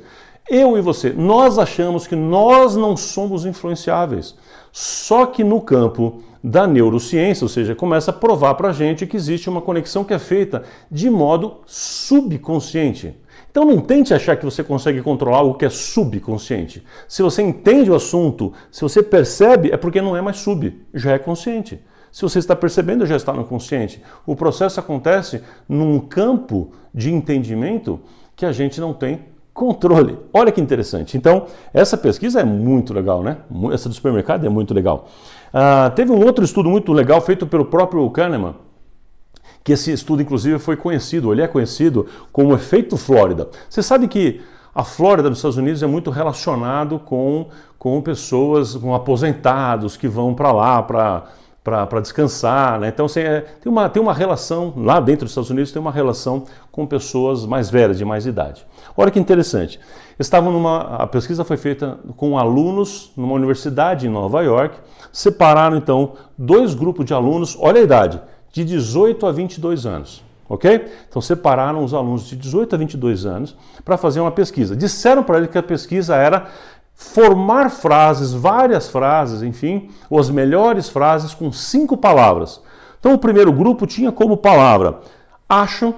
Eu 0.48 0.78
e 0.78 0.80
você, 0.80 1.10
nós 1.10 1.58
achamos 1.58 2.06
que 2.06 2.14
nós 2.14 2.76
não 2.76 2.96
somos 2.96 3.44
influenciáveis. 3.44 4.36
Só 4.70 5.26
que 5.26 5.42
no 5.42 5.60
campo 5.60 6.22
da 6.42 6.68
neurociência, 6.68 7.44
ou 7.44 7.48
seja, 7.48 7.74
começa 7.74 8.12
a 8.12 8.14
provar 8.14 8.54
para 8.54 8.68
a 8.68 8.72
gente 8.72 9.04
que 9.06 9.16
existe 9.16 9.50
uma 9.50 9.60
conexão 9.60 10.04
que 10.04 10.14
é 10.14 10.18
feita 10.20 10.62
de 10.88 11.10
modo 11.10 11.62
subconsciente. 11.66 13.16
Então 13.56 13.64
não 13.64 13.80
tente 13.80 14.12
achar 14.12 14.36
que 14.36 14.44
você 14.44 14.62
consegue 14.62 15.00
controlar 15.00 15.38
algo 15.38 15.54
que 15.54 15.64
é 15.64 15.70
subconsciente. 15.70 16.84
Se 17.08 17.22
você 17.22 17.40
entende 17.40 17.90
o 17.90 17.94
assunto, 17.94 18.52
se 18.70 18.82
você 18.82 19.02
percebe, 19.02 19.70
é 19.72 19.78
porque 19.78 20.02
não 20.02 20.14
é 20.14 20.20
mais 20.20 20.36
sub, 20.36 20.78
já 20.92 21.12
é 21.12 21.18
consciente. 21.18 21.80
Se 22.12 22.20
você 22.20 22.38
está 22.38 22.54
percebendo, 22.54 23.06
já 23.06 23.16
está 23.16 23.32
no 23.32 23.46
consciente. 23.46 24.02
O 24.26 24.36
processo 24.36 24.78
acontece 24.78 25.42
num 25.66 25.98
campo 25.98 26.72
de 26.92 27.10
entendimento 27.10 27.98
que 28.36 28.44
a 28.44 28.52
gente 28.52 28.78
não 28.78 28.92
tem 28.92 29.20
controle. 29.54 30.18
Olha 30.34 30.52
que 30.52 30.60
interessante. 30.60 31.16
Então, 31.16 31.46
essa 31.72 31.96
pesquisa 31.96 32.40
é 32.40 32.44
muito 32.44 32.92
legal, 32.92 33.22
né? 33.22 33.38
Essa 33.72 33.88
do 33.88 33.94
supermercado 33.94 34.44
é 34.44 34.50
muito 34.50 34.74
legal. 34.74 35.08
Uh, 35.48 35.90
teve 35.94 36.12
um 36.12 36.22
outro 36.22 36.44
estudo 36.44 36.68
muito 36.68 36.92
legal 36.92 37.22
feito 37.22 37.46
pelo 37.46 37.64
próprio 37.64 38.10
Kahneman, 38.10 38.54
que 39.66 39.72
esse 39.72 39.90
estudo, 39.90 40.22
inclusive, 40.22 40.60
foi 40.60 40.76
conhecido, 40.76 41.32
ele 41.32 41.42
é 41.42 41.48
conhecido 41.48 42.06
como 42.30 42.54
efeito 42.54 42.96
Flórida. 42.96 43.48
Você 43.68 43.82
sabe 43.82 44.06
que 44.06 44.40
a 44.72 44.84
Flórida 44.84 45.28
dos 45.28 45.38
Estados 45.38 45.56
Unidos 45.56 45.82
é 45.82 45.88
muito 45.88 46.08
relacionado 46.08 47.00
com, 47.00 47.48
com 47.76 48.00
pessoas, 48.00 48.76
com 48.76 48.94
aposentados 48.94 49.96
que 49.96 50.06
vão 50.06 50.34
para 50.34 50.52
lá 50.52 50.80
para 50.84 52.00
descansar. 52.00 52.78
Né? 52.78 52.90
Então 52.90 53.06
assim, 53.06 53.18
é, 53.18 53.40
tem, 53.40 53.72
uma, 53.72 53.88
tem 53.88 54.00
uma 54.00 54.14
relação, 54.14 54.72
lá 54.76 55.00
dentro 55.00 55.24
dos 55.24 55.32
Estados 55.32 55.50
Unidos, 55.50 55.72
tem 55.72 55.82
uma 55.82 55.90
relação 55.90 56.44
com 56.70 56.86
pessoas 56.86 57.44
mais 57.44 57.68
velhas, 57.68 57.98
de 57.98 58.04
mais 58.04 58.24
idade. 58.24 58.64
Olha 58.96 59.10
que 59.10 59.18
interessante. 59.18 59.80
Estavam 60.16 60.52
numa. 60.52 60.82
A 60.94 61.08
pesquisa 61.08 61.44
foi 61.44 61.56
feita 61.56 61.98
com 62.16 62.38
alunos 62.38 63.10
numa 63.16 63.34
universidade 63.34 64.06
em 64.06 64.10
Nova 64.10 64.42
York. 64.42 64.78
Separaram 65.12 65.76
então 65.76 66.12
dois 66.38 66.72
grupos 66.72 67.04
de 67.04 67.12
alunos, 67.12 67.56
olha 67.58 67.80
a 67.80 67.84
idade, 67.84 68.20
de 68.56 68.64
18 68.64 69.26
a 69.26 69.32
22 69.32 69.84
anos 69.86 70.24
ok? 70.48 70.86
Então 71.08 71.20
separaram 71.20 71.82
os 71.82 71.92
alunos 71.92 72.26
de 72.26 72.36
18 72.36 72.74
a 72.74 72.78
22 72.78 73.26
anos 73.26 73.56
para 73.84 73.96
fazer 73.96 74.20
uma 74.20 74.30
pesquisa. 74.30 74.76
Disseram 74.76 75.22
para 75.22 75.38
ele 75.38 75.48
que 75.48 75.58
a 75.58 75.62
pesquisa 75.62 76.14
era 76.14 76.46
formar 76.94 77.68
frases, 77.70 78.32
várias 78.32 78.88
frases, 78.88 79.42
enfim, 79.42 79.90
ou 80.08 80.18
as 80.18 80.30
melhores 80.30 80.88
frases 80.88 81.34
com 81.34 81.52
cinco 81.52 81.96
palavras. 81.96 82.60
Então 82.98 83.12
o 83.12 83.18
primeiro 83.18 83.52
grupo 83.52 83.86
tinha 83.86 84.10
como 84.10 84.36
palavra 84.36 85.00
acho, 85.48 85.94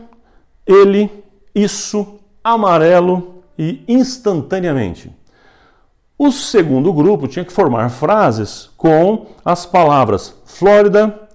ele, 0.67 1.11
isso, 1.55 2.19
amarelo 2.43 3.43
e 3.59 3.83
instantaneamente. 3.89 5.11
O 6.19 6.33
segundo 6.33 6.93
grupo 6.93 7.29
tinha 7.29 7.45
que 7.45 7.53
formar 7.53 7.89
frases 7.91 8.71
com 8.77 9.27
as 9.45 9.65
palavras 9.65 10.35
Flórida, 10.45 11.28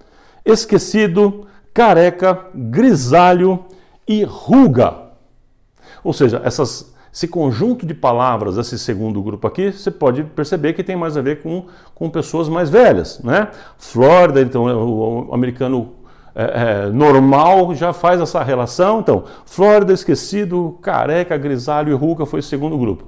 esquecido, 0.44 1.46
careca, 1.72 2.46
grisalho 2.54 3.64
e 4.06 4.22
ruga. 4.24 4.94
Ou 6.02 6.12
seja, 6.12 6.40
essas, 6.44 6.94
esse 7.12 7.26
conjunto 7.26 7.86
de 7.86 7.94
palavras 7.94 8.58
esse 8.58 8.78
segundo 8.78 9.22
grupo 9.22 9.46
aqui, 9.46 9.72
você 9.72 9.90
pode 9.90 10.22
perceber 10.22 10.74
que 10.74 10.84
tem 10.84 10.96
mais 10.96 11.16
a 11.16 11.22
ver 11.22 11.42
com, 11.42 11.66
com 11.94 12.10
pessoas 12.10 12.48
mais 12.48 12.68
velhas. 12.68 13.20
Né? 13.20 13.48
Flórida, 13.78 14.40
então, 14.42 14.64
o, 14.64 15.28
o 15.30 15.34
americano 15.34 15.94
é, 16.34 16.42
é, 16.86 16.90
normal 16.90 17.74
já 17.74 17.92
faz 17.92 18.20
essa 18.20 18.42
relação. 18.42 19.00
Então, 19.00 19.24
Flórida, 19.46 19.92
esquecido, 19.92 20.78
careca, 20.82 21.36
grisalho 21.36 21.92
e 21.92 21.94
ruga 21.94 22.26
foi 22.26 22.40
o 22.40 22.42
segundo 22.42 22.76
grupo. 22.76 23.04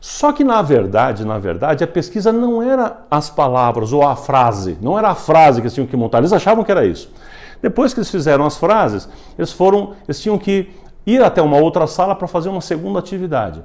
Só 0.00 0.32
que 0.32 0.42
na 0.42 0.62
verdade, 0.62 1.26
na 1.26 1.38
verdade, 1.38 1.84
a 1.84 1.86
pesquisa 1.86 2.32
não 2.32 2.62
era 2.62 3.04
as 3.10 3.28
palavras 3.28 3.92
ou 3.92 4.02
a 4.02 4.16
frase, 4.16 4.78
não 4.80 4.98
era 4.98 5.10
a 5.10 5.14
frase 5.14 5.60
que 5.60 5.66
eles 5.66 5.74
tinham 5.74 5.86
que 5.86 5.96
montar, 5.96 6.18
eles 6.18 6.32
achavam 6.32 6.64
que 6.64 6.72
era 6.72 6.86
isso. 6.86 7.12
Depois 7.60 7.92
que 7.92 8.00
eles 8.00 8.10
fizeram 8.10 8.46
as 8.46 8.56
frases, 8.56 9.08
eles 9.36 9.52
foram, 9.52 9.92
eles 10.08 10.20
tinham 10.20 10.38
que 10.38 10.70
ir 11.06 11.22
até 11.22 11.42
uma 11.42 11.58
outra 11.58 11.86
sala 11.86 12.14
para 12.14 12.26
fazer 12.26 12.48
uma 12.48 12.62
segunda 12.62 12.98
atividade. 12.98 13.62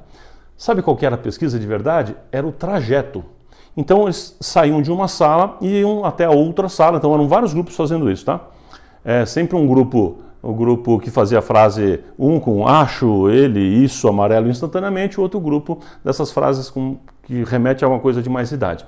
Sabe 0.58 0.82
qual 0.82 0.98
era 1.02 1.16
a 1.16 1.18
pesquisa 1.18 1.60
de 1.60 1.66
verdade? 1.66 2.16
Era 2.32 2.46
o 2.46 2.52
trajeto. 2.52 3.24
Então 3.76 4.04
eles 4.04 4.36
saíam 4.40 4.82
de 4.82 4.92
uma 4.92 5.08
sala 5.08 5.58
e 5.62 5.80
iam 5.80 6.06
até 6.06 6.26
a 6.26 6.32
outra 6.32 6.70
sala. 6.70 6.98
Então 6.98 7.14
eram 7.14 7.28
vários 7.28 7.54
grupos 7.54 7.76
fazendo 7.76 8.10
isso, 8.10 8.26
tá? 8.26 8.40
É 9.04 9.26
sempre 9.26 9.56
um 9.56 9.68
grupo, 9.68 10.20
o 10.46 10.54
grupo 10.54 11.00
que 11.00 11.10
fazia 11.10 11.40
a 11.40 11.42
frase 11.42 12.00
um 12.18 12.40
com 12.40 12.68
acho, 12.68 13.30
ele, 13.30 13.60
isso, 13.60 14.08
amarelo 14.08 14.48
instantaneamente, 14.48 15.20
o 15.20 15.24
outro 15.24 15.40
grupo 15.40 15.80
dessas 16.04 16.32
frases 16.32 16.70
com, 16.70 16.98
que 17.24 17.44
remete 17.44 17.84
a 17.84 17.88
uma 17.88 18.00
coisa 18.00 18.22
de 18.22 18.30
mais 18.30 18.52
idade. 18.52 18.86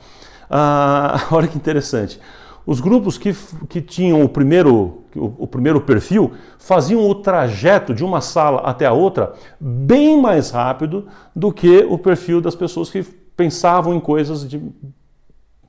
Ah, 0.49 1.19
olha 1.31 1.47
que 1.47 1.57
interessante. 1.57 2.19
Os 2.65 2.79
grupos 2.79 3.17
que, 3.17 3.33
que 3.67 3.81
tinham 3.81 4.23
o 4.23 4.29
primeiro, 4.29 5.03
o, 5.15 5.33
o, 5.39 5.47
primeiro 5.47 5.81
perfil 5.81 6.33
faziam 6.59 7.09
o 7.09 7.15
trajeto 7.15 7.93
de 7.93 8.03
uma 8.03 8.21
sala 8.21 8.59
até 8.59 8.85
a 8.85 8.91
outra 8.91 9.33
bem 9.59 10.21
mais 10.21 10.51
rápido 10.51 11.07
do 11.35 11.51
que 11.51 11.87
o 11.89 11.97
perfil 11.97 12.41
das 12.41 12.55
pessoas 12.55 12.89
que 12.89 13.03
pensavam 13.37 13.95
em 13.95 13.99
coisas 14.01 14.47
de, 14.47 14.61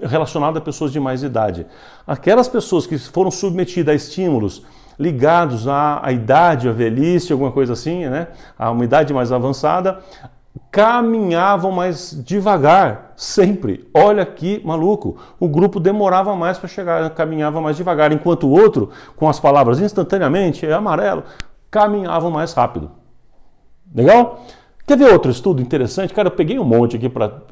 a 0.02 0.60
pessoas 0.60 0.92
de 0.92 0.98
mais 0.98 1.22
idade. 1.22 1.66
Aquelas 2.06 2.48
pessoas 2.48 2.86
que 2.86 2.98
foram 2.98 3.30
submetidas 3.30 3.92
a 3.92 3.96
estímulos 3.96 4.64
ligados 4.98 5.68
à, 5.68 6.00
à 6.02 6.12
idade, 6.12 6.68
à 6.68 6.72
velhice, 6.72 7.32
alguma 7.32 7.52
coisa 7.52 7.72
assim, 7.72 8.06
né? 8.06 8.28
a 8.58 8.70
uma 8.70 8.84
idade 8.84 9.14
mais 9.14 9.30
avançada, 9.30 10.00
caminhavam 10.70 11.70
mais 11.70 12.22
devagar, 12.24 13.12
sempre. 13.16 13.88
Olha 13.94 14.26
que 14.26 14.60
maluco. 14.64 15.16
O 15.38 15.48
grupo 15.48 15.78
demorava 15.78 16.34
mais 16.34 16.58
para 16.58 16.68
chegar, 16.68 17.08
caminhava 17.10 17.60
mais 17.60 17.76
devagar, 17.76 18.12
enquanto 18.12 18.46
o 18.46 18.50
outro, 18.50 18.90
com 19.16 19.28
as 19.28 19.38
palavras 19.38 19.80
instantaneamente, 19.80 20.66
é 20.66 20.72
amarelo, 20.72 21.22
caminhavam 21.70 22.30
mais 22.30 22.52
rápido. 22.52 22.90
Legal? 23.94 24.44
Quer 24.86 24.96
ver 24.96 25.12
outro 25.12 25.30
estudo 25.30 25.60
interessante? 25.60 26.14
Cara, 26.14 26.28
eu 26.28 26.32
peguei 26.32 26.58
um 26.58 26.64
monte 26.64 26.96
aqui 26.96 27.08
para. 27.08 27.42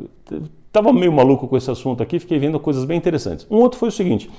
Tava 0.72 0.92
meio 0.92 1.12
maluco 1.12 1.46
com 1.46 1.56
esse 1.56 1.70
assunto 1.70 2.02
aqui, 2.02 2.18
fiquei 2.18 2.38
vendo 2.38 2.58
coisas 2.58 2.84
bem 2.84 2.96
interessantes. 2.96 3.46
Um 3.50 3.56
outro 3.56 3.78
foi 3.78 3.90
o 3.90 3.92
seguinte: 3.92 4.30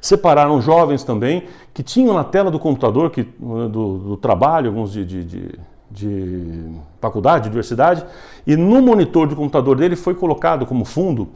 separaram 0.00 0.60
jovens 0.60 1.02
também 1.04 1.44
que 1.72 1.82
tinham 1.82 2.14
na 2.14 2.24
tela 2.24 2.50
do 2.50 2.58
computador, 2.58 3.10
que, 3.10 3.22
do, 3.22 3.98
do 3.98 4.16
trabalho, 4.16 4.68
alguns 4.68 4.92
de, 4.92 5.04
de, 5.04 5.24
de 5.24 5.58
de 5.90 6.72
faculdade, 7.00 7.44
de 7.44 7.48
universidade, 7.48 8.04
e 8.46 8.56
no 8.56 8.82
monitor 8.82 9.26
do 9.26 9.36
computador 9.36 9.76
dele 9.76 9.96
foi 9.96 10.14
colocado 10.14 10.66
como 10.66 10.84
fundo 10.84 11.28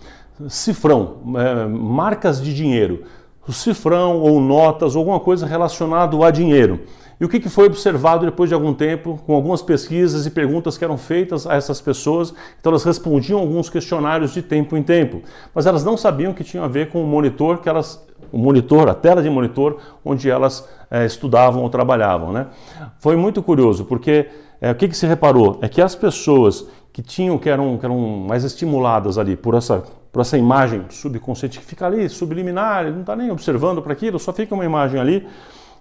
cifrão, 0.49 1.17
é, 1.37 1.67
marcas 1.67 2.43
de 2.43 2.55
dinheiro, 2.55 3.05
o 3.47 3.52
cifrão 3.52 4.19
ou 4.19 4.40
notas, 4.40 4.95
ou 4.95 5.00
alguma 5.00 5.21
coisa 5.21 5.47
relacionada 5.47 6.17
a 6.25 6.31
dinheiro. 6.31 6.81
E 7.21 7.25
o 7.25 7.29
que, 7.29 7.47
foi 7.50 7.67
observado 7.67 8.25
depois 8.25 8.49
de 8.49 8.55
algum 8.55 8.73
tempo, 8.73 9.21
com 9.27 9.35
algumas 9.35 9.61
pesquisas 9.61 10.25
e 10.25 10.31
perguntas 10.31 10.79
que 10.79 10.85
eram 10.85 10.97
feitas 10.97 11.47
a 11.47 11.55
essas 11.55 11.79
pessoas? 11.79 12.33
Então 12.59 12.73
elas 12.73 12.83
respondiam 12.83 13.39
alguns 13.39 13.69
questionários 13.69 14.33
de 14.33 14.41
tempo 14.41 14.75
em 14.75 14.83
tempo, 14.83 15.21
mas 15.55 15.67
elas 15.67 15.85
não 15.85 15.99
sabiam 15.99 16.33
que 16.33 16.43
tinha 16.43 16.62
a 16.62 16.69
ver 16.69 16.89
com 16.89 17.05
o 17.05 17.07
monitor 17.07 17.59
que 17.59 17.69
elas, 17.69 18.03
o 18.33 18.39
monitor, 18.39 18.89
a 18.89 18.95
tela 18.95 19.23
de 19.23 19.29
monitor, 19.29 19.77
onde 20.03 20.31
elas 20.31 20.67
é, 20.91 21.05
estudavam 21.05 21.62
ou 21.62 21.69
trabalhavam. 21.69 22.33
Né? 22.33 22.47
Foi 22.99 23.17
muito 23.17 23.43
curioso, 23.43 23.85
porque 23.85 24.31
é, 24.59 24.71
o 24.71 24.75
que, 24.75 24.89
que 24.89 24.97
se 24.97 25.07
reparou? 25.07 25.59
É 25.61 25.69
que 25.69 25.83
as 25.83 25.95
pessoas 25.95 26.67
que 26.91 27.03
tinham, 27.03 27.37
que 27.37 27.50
eram, 27.50 27.77
que 27.77 27.85
eram 27.85 27.99
mais 27.99 28.45
estimuladas 28.45 29.19
ali 29.19 29.37
por 29.37 29.55
essa, 29.55 29.85
por 30.11 30.21
essa 30.21 30.39
imagem 30.39 30.87
subconsciente 30.89 31.59
que 31.59 31.65
fica 31.67 31.85
ali, 31.85 32.09
subliminar, 32.09 32.87
ele 32.87 32.93
não 32.93 33.00
está 33.03 33.15
nem 33.15 33.31
observando 33.31 33.83
para 33.83 33.93
aquilo, 33.93 34.19
só 34.19 34.33
fica 34.33 34.55
uma 34.55 34.65
imagem 34.65 34.99
ali 34.99 35.27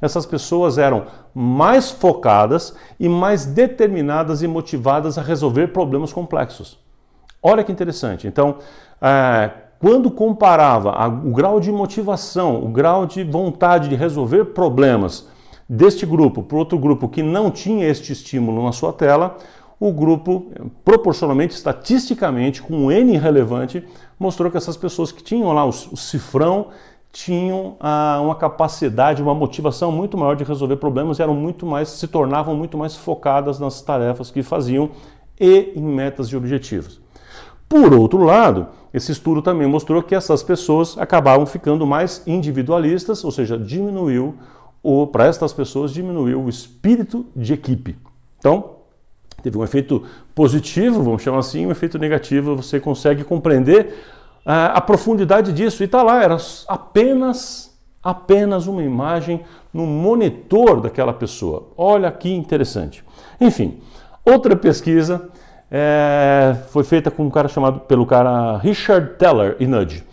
essas 0.01 0.25
pessoas 0.25 0.77
eram 0.77 1.05
mais 1.33 1.91
focadas 1.91 2.75
e 2.99 3.09
mais 3.09 3.45
determinadas 3.45 4.41
e 4.41 4.47
motivadas 4.47 5.17
a 5.17 5.21
resolver 5.21 5.67
problemas 5.67 6.13
complexos. 6.13 6.79
Olha 7.41 7.63
que 7.63 7.71
interessante. 7.71 8.27
Então, 8.27 8.57
é, 9.01 9.51
quando 9.79 10.11
comparava 10.11 10.91
a, 10.91 11.07
o 11.07 11.31
grau 11.31 11.59
de 11.59 11.71
motivação, 11.71 12.63
o 12.63 12.67
grau 12.67 13.05
de 13.05 13.23
vontade 13.23 13.89
de 13.89 13.95
resolver 13.95 14.45
problemas 14.45 15.27
deste 15.67 16.05
grupo 16.05 16.43
para 16.43 16.57
outro 16.57 16.77
grupo 16.77 17.07
que 17.07 17.23
não 17.23 17.49
tinha 17.49 17.87
este 17.87 18.11
estímulo 18.11 18.63
na 18.63 18.71
sua 18.71 18.91
tela, 18.91 19.37
o 19.79 19.93
grupo, 19.93 20.51
proporcionalmente, 20.83 21.55
estatisticamente, 21.55 22.61
com 22.61 22.75
um 22.75 22.91
N 22.91 23.17
relevante, 23.17 23.85
mostrou 24.19 24.51
que 24.51 24.57
essas 24.57 24.75
pessoas 24.75 25.11
que 25.11 25.23
tinham 25.23 25.53
lá 25.53 25.63
o, 25.63 25.69
o 25.69 25.95
cifrão 25.95 26.67
tinham 27.11 27.75
ah, 27.79 28.19
uma 28.21 28.35
capacidade, 28.35 29.21
uma 29.21 29.33
motivação 29.33 29.91
muito 29.91 30.17
maior 30.17 30.35
de 30.35 30.43
resolver 30.43 30.77
problemas, 30.77 31.19
eram 31.19 31.33
muito 31.33 31.65
mais, 31.65 31.89
se 31.89 32.07
tornavam 32.07 32.55
muito 32.55 32.77
mais 32.77 32.95
focadas 32.95 33.59
nas 33.59 33.81
tarefas 33.81 34.29
que 34.29 34.43
faziam 34.43 34.91
e 35.39 35.73
em 35.75 35.81
metas 35.81 36.27
e 36.27 36.37
objetivos. 36.37 37.01
Por 37.67 37.93
outro 37.93 38.23
lado, 38.23 38.67
esse 38.93 39.11
estudo 39.11 39.41
também 39.41 39.67
mostrou 39.67 40.01
que 40.01 40.15
essas 40.15 40.41
pessoas 40.41 40.97
acabavam 40.97 41.45
ficando 41.45 41.85
mais 41.85 42.23
individualistas, 42.27 43.23
ou 43.23 43.31
seja, 43.31 43.57
diminuiu 43.57 44.35
o 44.81 45.05
para 45.05 45.25
estas 45.25 45.51
pessoas 45.53 45.93
diminuiu 45.93 46.41
o 46.41 46.49
espírito 46.49 47.25
de 47.35 47.53
equipe. 47.53 47.97
Então, 48.39 48.77
teve 49.43 49.57
um 49.57 49.63
efeito 49.63 50.03
positivo, 50.33 51.03
vamos 51.03 51.21
chamar 51.21 51.39
assim, 51.39 51.65
um 51.65 51.71
efeito 51.71 51.97
negativo, 51.99 52.55
você 52.55 52.79
consegue 52.79 53.23
compreender 53.23 53.93
a 54.45 54.81
profundidade 54.81 55.53
disso. 55.53 55.83
E 55.83 55.85
está 55.85 56.01
lá, 56.03 56.23
era 56.23 56.37
apenas, 56.67 57.77
apenas 58.01 58.67
uma 58.67 58.83
imagem 58.83 59.43
no 59.73 59.85
monitor 59.85 60.81
daquela 60.81 61.13
pessoa. 61.13 61.69
Olha 61.77 62.11
que 62.11 62.33
interessante. 62.33 63.03
Enfim, 63.39 63.79
outra 64.25 64.55
pesquisa 64.55 65.29
é, 65.71 66.55
foi 66.69 66.83
feita 66.83 67.11
com 67.11 67.23
um 67.23 67.29
cara 67.29 67.47
chamado 67.47 67.81
pelo 67.81 68.05
cara 68.05 68.57
Richard 68.57 69.15
Teller 69.17 69.55
e 69.59 69.67
Nudge. 69.67 70.03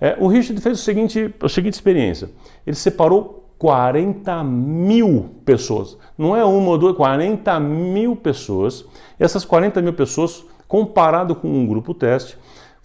É, 0.00 0.16
o 0.20 0.26
Richard 0.26 0.60
fez 0.60 0.78
o 0.78 0.82
seguinte, 0.82 1.34
a 1.40 1.48
seguinte 1.48 1.74
experiência. 1.74 2.30
Ele 2.66 2.76
separou 2.76 3.46
40 3.58 4.44
mil 4.44 5.30
pessoas. 5.44 5.96
Não 6.18 6.36
é 6.36 6.44
uma 6.44 6.70
ou 6.70 6.78
duas, 6.78 6.96
40 6.96 7.58
mil 7.60 8.14
pessoas. 8.14 8.84
Essas 9.18 9.44
40 9.44 9.80
mil 9.80 9.94
pessoas, 9.94 10.44
comparado 10.68 11.34
com 11.34 11.48
um 11.48 11.66
grupo 11.66 11.94
teste, 11.94 12.36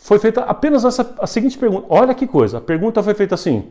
foi 0.03 0.17
feita 0.17 0.41
apenas 0.41 0.83
essa, 0.83 1.13
a 1.19 1.27
seguinte 1.27 1.55
pergunta. 1.59 1.85
Olha 1.87 2.15
que 2.15 2.25
coisa, 2.25 2.57
a 2.57 2.61
pergunta 2.61 3.03
foi 3.03 3.13
feita 3.13 3.35
assim: 3.35 3.69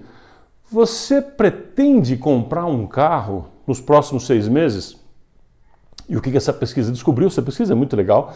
Você 0.70 1.20
pretende 1.20 2.16
comprar 2.16 2.66
um 2.66 2.86
carro 2.86 3.48
nos 3.66 3.80
próximos 3.80 4.26
seis 4.26 4.46
meses? 4.46 4.96
E 6.08 6.16
o 6.16 6.20
que 6.20 6.34
essa 6.36 6.52
pesquisa 6.52 6.92
descobriu? 6.92 7.26
Essa 7.26 7.42
pesquisa 7.42 7.72
é 7.72 7.76
muito 7.76 7.96
legal. 7.96 8.32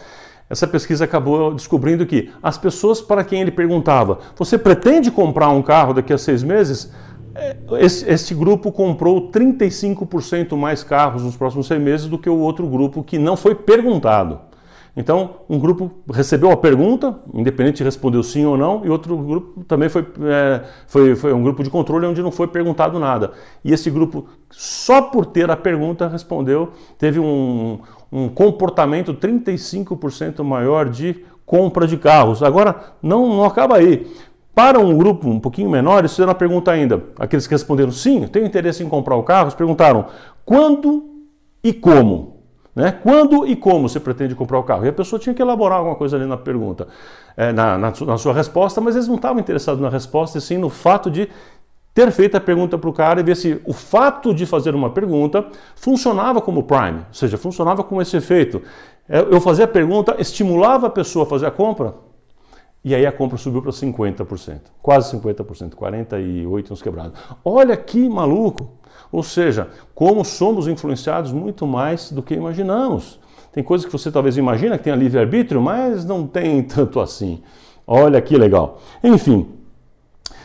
Essa 0.49 0.67
pesquisa 0.67 1.05
acabou 1.05 1.53
descobrindo 1.53 2.05
que 2.05 2.31
as 2.43 2.57
pessoas 2.57 3.01
para 3.01 3.23
quem 3.23 3.39
ele 3.41 3.51
perguntava: 3.51 4.19
Você 4.35 4.57
pretende 4.57 5.09
comprar 5.09 5.49
um 5.49 5.61
carro 5.61 5.93
daqui 5.93 6.11
a 6.11 6.17
seis 6.17 6.43
meses? 6.43 6.91
É, 7.33 7.55
esse, 7.79 8.09
esse, 8.09 8.35
grupo 8.35 8.73
comprou 8.73 9.31
35% 9.31 10.55
mais 10.57 10.83
carros 10.83 11.23
nos 11.23 11.37
próximos 11.37 11.67
seis 11.67 11.81
meses 11.81 12.07
do 12.07 12.19
que 12.19 12.29
o 12.29 12.39
outro 12.39 12.67
grupo 12.67 13.03
que 13.03 13.17
não 13.17 13.37
foi 13.37 13.55
perguntado. 13.55 14.39
Então, 14.97 15.41
um 15.49 15.59
grupo 15.59 15.91
recebeu 16.09 16.51
a 16.51 16.57
pergunta, 16.57 17.19
independente 17.33 17.77
de 17.77 17.83
respondeu 17.83 18.23
sim 18.23 18.45
ou 18.45 18.55
não, 18.55 18.85
e 18.85 18.89
outro 18.89 19.17
grupo 19.17 19.63
também 19.65 19.89
foi, 19.89 20.07
é, 20.21 20.61
foi, 20.87 21.15
foi 21.15 21.33
um 21.33 21.43
grupo 21.43 21.63
de 21.63 21.69
controle 21.69 22.05
onde 22.05 22.21
não 22.21 22.31
foi 22.31 22.47
perguntado 22.47 22.97
nada. 22.97 23.33
E 23.63 23.73
esse 23.73 23.89
grupo, 23.89 24.25
só 24.49 25.01
por 25.01 25.25
ter 25.25 25.51
a 25.51 25.57
pergunta, 25.57 26.07
respondeu, 26.07 26.71
teve 26.97 27.19
um, 27.19 27.79
um 28.09 28.29
comportamento 28.29 29.13
35% 29.13 30.41
maior 30.43 30.89
de 30.89 31.25
compra 31.45 31.85
de 31.85 31.97
carros. 31.97 32.41
Agora, 32.41 32.93
não, 33.03 33.27
não 33.27 33.43
acaba 33.43 33.77
aí. 33.77 34.07
Para 34.53 34.79
um 34.79 34.97
grupo 34.97 35.27
um 35.27 35.41
pouquinho 35.41 35.69
menor, 35.69 35.99
eles 35.99 36.11
fizeram 36.11 36.31
a 36.31 36.35
pergunta 36.35 36.71
ainda. 36.71 37.03
Aqueles 37.19 37.45
que 37.45 37.53
responderam 37.53 37.91
sim, 37.91 38.25
tenho 38.27 38.45
interesse 38.45 38.81
em 38.81 38.87
comprar 38.87 39.17
o 39.17 39.23
carro, 39.23 39.53
perguntaram 39.53 40.05
quando 40.45 41.03
e 41.61 41.73
como. 41.73 42.34
Né? 42.75 42.91
Quando 42.91 43.47
e 43.47 43.55
como 43.55 43.87
você 43.87 44.01
pretende 44.01 44.35
comprar 44.35 44.59
o 44.59 44.63
carro? 44.63 44.85
E 44.85 44.89
a 44.89 44.93
pessoa 44.93 45.17
tinha 45.17 45.33
que 45.33 45.41
elaborar 45.41 45.77
alguma 45.77 45.95
coisa 45.95 46.17
ali 46.17 46.25
na 46.25 46.35
pergunta, 46.35 46.87
é, 47.37 47.53
na, 47.53 47.77
na, 47.77 47.93
na, 48.05 48.17
sua 48.17 48.33
resposta, 48.33 48.81
mas 48.81 48.95
eles 48.95 49.07
não 49.07 49.15
estavam 49.15 49.39
interessados 49.39 49.79
na 49.79 49.87
resposta, 49.87 50.37
e 50.37 50.41
sim 50.41 50.57
no 50.57 50.69
fato 50.69 51.09
de 51.09 51.29
ter 51.93 52.11
feito 52.11 52.35
a 52.35 52.41
pergunta 52.41 52.77
para 52.77 52.89
o 52.89 52.93
cara 52.93 53.21
e 53.21 53.23
ver 53.23 53.37
se 53.37 53.61
o 53.65 53.71
fato 53.71 54.33
de 54.33 54.45
fazer 54.45 54.75
uma 54.75 54.89
pergunta 54.89 55.45
funcionava 55.73 56.41
como 56.41 56.63
prime, 56.63 56.99
ou 57.07 57.13
seja, 57.13 57.37
funcionava 57.37 57.81
com 57.81 58.01
esse 58.01 58.17
efeito. 58.17 58.61
É, 59.07 59.19
eu 59.19 59.39
fazia 59.39 59.63
a 59.63 59.67
pergunta, 59.69 60.17
estimulava 60.19 60.87
a 60.87 60.89
pessoa 60.89 61.23
a 61.23 61.27
fazer 61.29 61.45
a 61.45 61.51
compra, 61.51 61.95
e 62.83 62.93
aí 62.93 63.05
a 63.05 63.11
compra 63.11 63.37
subiu 63.37 63.61
para 63.61 63.71
50%, 63.71 64.59
quase 64.81 65.17
50%, 65.17 65.75
48% 65.75 66.71
uns 66.71 66.81
quebrados. 66.81 67.17
Olha 67.43 67.77
que 67.77 68.09
maluco! 68.09 68.84
Ou 69.15 69.23
seja, 69.23 69.69
como 69.93 70.25
somos 70.25 70.67
influenciados 70.67 71.31
muito 71.31 71.65
mais 71.65 72.11
do 72.11 72.21
que 72.21 72.33
imaginamos. 72.33 73.17
Tem 73.53 73.63
coisas 73.63 73.85
que 73.85 73.91
você 73.93 74.11
talvez 74.11 74.35
imagina 74.35 74.77
que 74.77 74.83
tem 74.83 74.93
livre-arbítrio, 74.93 75.61
mas 75.61 76.03
não 76.03 76.27
tem 76.27 76.61
tanto 76.67 76.99
assim. 76.99 77.41
Olha 77.87 78.21
que 78.21 78.37
legal. 78.37 78.81
Enfim, 79.01 79.47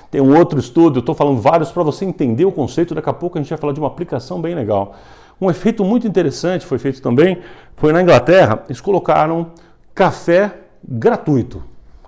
tem 0.08 0.20
um 0.20 0.38
outro 0.38 0.60
estudo, 0.60 0.98
eu 0.98 1.00
estou 1.00 1.16
falando 1.16 1.40
vários 1.40 1.72
para 1.72 1.82
você 1.82 2.04
entender 2.04 2.44
o 2.44 2.52
conceito, 2.52 2.94
daqui 2.94 3.10
a 3.10 3.12
pouco 3.12 3.38
a 3.38 3.40
gente 3.40 3.50
vai 3.50 3.58
falar 3.58 3.72
de 3.72 3.80
uma 3.80 3.88
aplicação 3.88 4.40
bem 4.40 4.54
legal. 4.54 4.94
Um 5.40 5.50
efeito 5.50 5.84
muito 5.84 6.06
interessante 6.06 6.64
foi 6.64 6.78
feito 6.78 7.02
também, 7.02 7.38
foi 7.74 7.92
na 7.92 8.00
Inglaterra, 8.00 8.62
eles 8.68 8.80
colocaram 8.80 9.48
café 9.92 10.54
gratuito. 10.86 11.60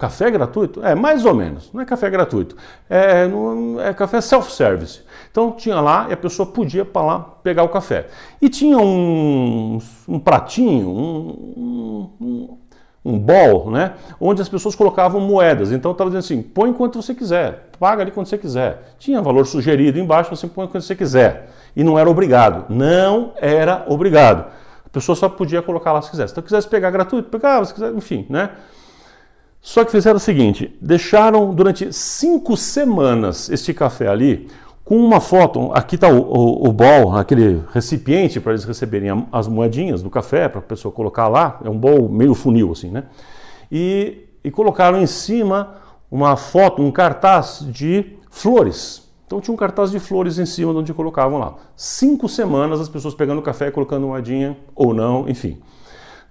Café 0.02 0.32
gratuito? 0.32 0.84
É, 0.84 0.96
mais 0.96 1.24
ou 1.24 1.32
menos. 1.32 1.70
Não 1.72 1.80
é 1.80 1.84
café 1.84 2.10
gratuito. 2.10 2.56
É, 2.90 3.28
não, 3.28 3.80
é 3.80 3.94
café 3.94 4.20
self-service. 4.20 5.02
Então 5.30 5.52
tinha 5.52 5.80
lá 5.80 6.08
e 6.10 6.12
a 6.12 6.16
pessoa 6.16 6.44
podia 6.44 6.84
para 6.84 7.06
lá 7.06 7.20
pegar 7.20 7.62
o 7.62 7.68
café. 7.68 8.08
E 8.40 8.48
tinha 8.48 8.76
um, 8.78 9.78
um 10.08 10.18
pratinho, 10.18 10.88
um, 10.88 12.10
um, 12.20 12.58
um 13.04 13.16
bol, 13.16 13.70
né? 13.70 13.92
Onde 14.20 14.42
as 14.42 14.48
pessoas 14.48 14.74
colocavam 14.74 15.20
moedas. 15.20 15.70
Então 15.70 15.92
estava 15.92 16.10
dizendo 16.10 16.24
assim: 16.24 16.42
põe 16.42 16.72
quanto 16.72 17.00
você 17.00 17.14
quiser, 17.14 17.68
paga 17.78 18.02
ali 18.02 18.10
quando 18.10 18.26
você 18.26 18.36
quiser. 18.36 18.94
Tinha 18.98 19.22
valor 19.22 19.46
sugerido 19.46 20.00
embaixo, 20.00 20.34
você 20.34 20.48
põe 20.48 20.66
quanto 20.66 20.82
você 20.82 20.96
quiser. 20.96 21.48
E 21.76 21.84
não 21.84 21.96
era 21.96 22.10
obrigado. 22.10 22.64
Não 22.68 23.34
era 23.36 23.84
obrigado. 23.86 24.46
A 24.84 24.88
pessoa 24.90 25.14
só 25.14 25.28
podia 25.28 25.62
colocar 25.62 25.92
lá 25.92 26.02
se 26.02 26.10
quisesse. 26.10 26.32
Então, 26.32 26.42
se 26.42 26.48
quisesse 26.48 26.68
pegar 26.68 26.90
gratuito, 26.90 27.28
pegava, 27.28 27.64
se 27.64 27.72
quiser, 27.72 27.94
enfim, 27.94 28.26
né? 28.28 28.50
Só 29.62 29.84
que 29.84 29.92
fizeram 29.92 30.16
o 30.16 30.20
seguinte: 30.20 30.76
deixaram 30.80 31.54
durante 31.54 31.92
cinco 31.92 32.56
semanas 32.56 33.48
este 33.48 33.72
café 33.72 34.08
ali 34.08 34.48
com 34.84 34.96
uma 34.96 35.20
foto. 35.20 35.70
Aqui 35.72 35.94
está 35.94 36.08
o, 36.08 36.20
o, 36.20 36.68
o 36.68 36.72
bol, 36.72 37.16
aquele 37.16 37.62
recipiente 37.72 38.40
para 38.40 38.52
eles 38.52 38.64
receberem 38.64 39.26
as 39.30 39.46
moedinhas 39.46 40.02
do 40.02 40.10
café, 40.10 40.48
para 40.48 40.58
a 40.58 40.62
pessoa 40.62 40.92
colocar 40.92 41.28
lá. 41.28 41.60
É 41.64 41.70
um 41.70 41.78
bol 41.78 42.08
meio 42.08 42.34
funil, 42.34 42.72
assim, 42.72 42.90
né? 42.90 43.04
E, 43.70 44.26
e 44.42 44.50
colocaram 44.50 45.00
em 45.00 45.06
cima 45.06 45.76
uma 46.10 46.36
foto, 46.36 46.82
um 46.82 46.90
cartaz 46.90 47.64
de 47.70 48.16
flores. 48.28 49.08
Então 49.24 49.40
tinha 49.40 49.54
um 49.54 49.56
cartaz 49.56 49.92
de 49.92 49.98
flores 49.98 50.38
em 50.38 50.44
cima 50.44 50.72
de 50.72 50.78
onde 50.80 50.92
colocavam 50.92 51.38
lá. 51.38 51.54
Cinco 51.76 52.28
semanas 52.28 52.80
as 52.80 52.88
pessoas 52.88 53.14
pegando 53.14 53.40
café, 53.40 53.70
colocando 53.70 54.08
moedinha 54.08 54.58
ou 54.74 54.92
não, 54.92 55.26
enfim. 55.28 55.58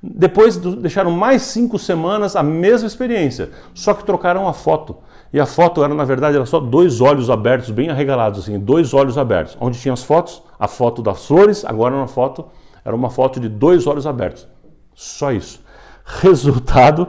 Depois 0.03 0.57
deixaram 0.57 1.11
mais 1.11 1.43
cinco 1.43 1.77
semanas 1.77 2.35
a 2.35 2.41
mesma 2.41 2.87
experiência, 2.87 3.51
só 3.73 3.93
que 3.93 4.03
trocaram 4.03 4.47
a 4.47 4.53
foto. 4.53 4.97
E 5.31 5.39
a 5.39 5.45
foto 5.45 5.83
era, 5.83 5.93
na 5.93 6.03
verdade, 6.03 6.35
era 6.35 6.45
só 6.45 6.59
dois 6.59 6.99
olhos 6.99 7.29
abertos, 7.29 7.69
bem 7.69 7.89
arregalados, 7.89 8.39
assim, 8.39 8.59
dois 8.59 8.93
olhos 8.93 9.17
abertos. 9.17 9.55
Onde 9.61 9.79
tinha 9.79 9.93
as 9.93 10.03
fotos, 10.03 10.41
a 10.59 10.67
foto 10.67 11.01
das 11.01 11.25
flores, 11.25 11.63
agora 11.63 11.95
uma 11.95 12.07
foto, 12.07 12.45
era 12.83 12.95
uma 12.95 13.09
foto 13.09 13.39
de 13.39 13.47
dois 13.47 13.85
olhos 13.85 14.07
abertos. 14.07 14.47
Só 14.93 15.31
isso. 15.31 15.61
Resultado 16.03 17.07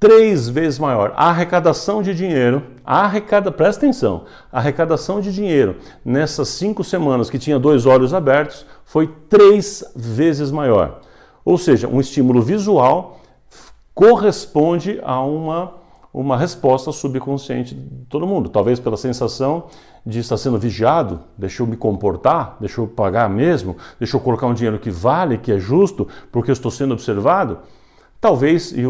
três 0.00 0.48
vezes 0.48 0.78
maior. 0.78 1.12
A 1.14 1.28
arrecadação 1.28 2.02
de 2.02 2.14
dinheiro, 2.14 2.62
a 2.84 3.04
arrecada, 3.04 3.52
presta 3.52 3.84
atenção, 3.84 4.24
a 4.50 4.58
arrecadação 4.58 5.20
de 5.20 5.32
dinheiro 5.32 5.76
nessas 6.04 6.48
cinco 6.48 6.82
semanas 6.82 7.28
que 7.28 7.38
tinha 7.38 7.58
dois 7.58 7.86
olhos 7.86 8.14
abertos 8.14 8.66
foi 8.84 9.06
três 9.28 9.84
vezes 9.94 10.50
maior. 10.50 11.00
Ou 11.44 11.56
seja, 11.58 11.88
um 11.88 12.00
estímulo 12.00 12.42
visual 12.42 13.20
corresponde 13.94 15.00
a 15.02 15.20
uma, 15.20 15.74
uma 16.12 16.36
resposta 16.36 16.92
subconsciente 16.92 17.74
de 17.74 18.04
todo 18.06 18.26
mundo. 18.26 18.48
Talvez 18.48 18.78
pela 18.78 18.96
sensação 18.96 19.64
de 20.04 20.20
estar 20.20 20.36
sendo 20.36 20.58
vigiado, 20.58 21.20
deixa 21.36 21.62
eu 21.62 21.66
me 21.66 21.76
comportar, 21.76 22.56
deixa 22.60 22.80
eu 22.80 22.86
pagar 22.86 23.28
mesmo, 23.28 23.76
deixa 23.98 24.16
eu 24.16 24.20
colocar 24.20 24.46
um 24.46 24.54
dinheiro 24.54 24.78
que 24.78 24.90
vale, 24.90 25.38
que 25.38 25.52
é 25.52 25.58
justo, 25.58 26.08
porque 26.32 26.50
eu 26.50 26.54
estou 26.54 26.70
sendo 26.70 26.92
observado. 26.94 27.58
Talvez, 28.20 28.72
e 28.72 28.82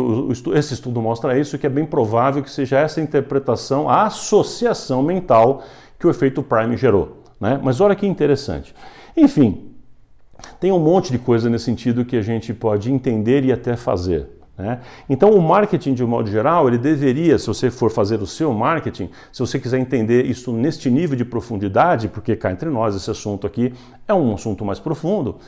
esse 0.55 0.75
estudo 0.75 1.01
mostra 1.01 1.39
isso, 1.39 1.57
que 1.57 1.67
é 1.67 1.71
bem 1.71 1.87
provável 1.87 2.43
que 2.43 2.51
seja 2.51 2.79
essa 2.79 3.01
interpretação, 3.01 3.89
a 3.89 4.07
associação 4.07 5.03
mental 5.03 5.63
que 5.99 6.07
o 6.07 6.11
efeito 6.11 6.43
Prime 6.43 6.77
gerou. 6.77 7.23
Né? 7.41 7.61
Mas 7.63 7.81
olha 7.81 7.95
que 7.95 8.07
interessante. 8.07 8.75
Enfim, 9.17 9.70
tem 10.59 10.73
um 10.73 10.79
monte 10.79 11.11
de 11.11 11.19
coisa 11.19 11.49
nesse 11.49 11.65
sentido 11.65 12.05
que 12.05 12.17
a 12.17 12.23
gente 12.23 12.53
pode 12.53 12.93
entender 12.93 13.45
e 13.45 13.53
até 13.53 13.77
fazer. 13.77 14.29
Né? 14.61 14.81
Então, 15.09 15.31
o 15.31 15.41
marketing, 15.41 15.95
de 15.95 16.05
um 16.05 16.09
modo 16.09 16.31
geral, 16.31 16.69
ele 16.69 16.79
deveria, 16.79 17.39
se 17.39 17.47
você 17.47 17.71
for 17.71 17.91
fazer 17.91 18.21
o 18.21 18.27
seu 18.27 18.53
marketing, 18.53 19.11
se 19.33 19.41
você 19.41 19.59
quiser 19.59 19.79
entender 19.79 20.27
isso 20.27 20.53
neste 20.53 20.91
nível 20.91 21.17
de 21.17 21.25
profundidade, 21.25 22.09
porque 22.09 22.37
cá 22.37 22.53
entre 22.53 22.69
nós 22.69 22.95
esse 22.95 23.11
assunto 23.11 23.47
aqui 23.47 23.73
é 24.07 24.13
um 24.13 24.35
assunto 24.35 24.65
mais 24.65 24.79
profundo, 24.79 25.39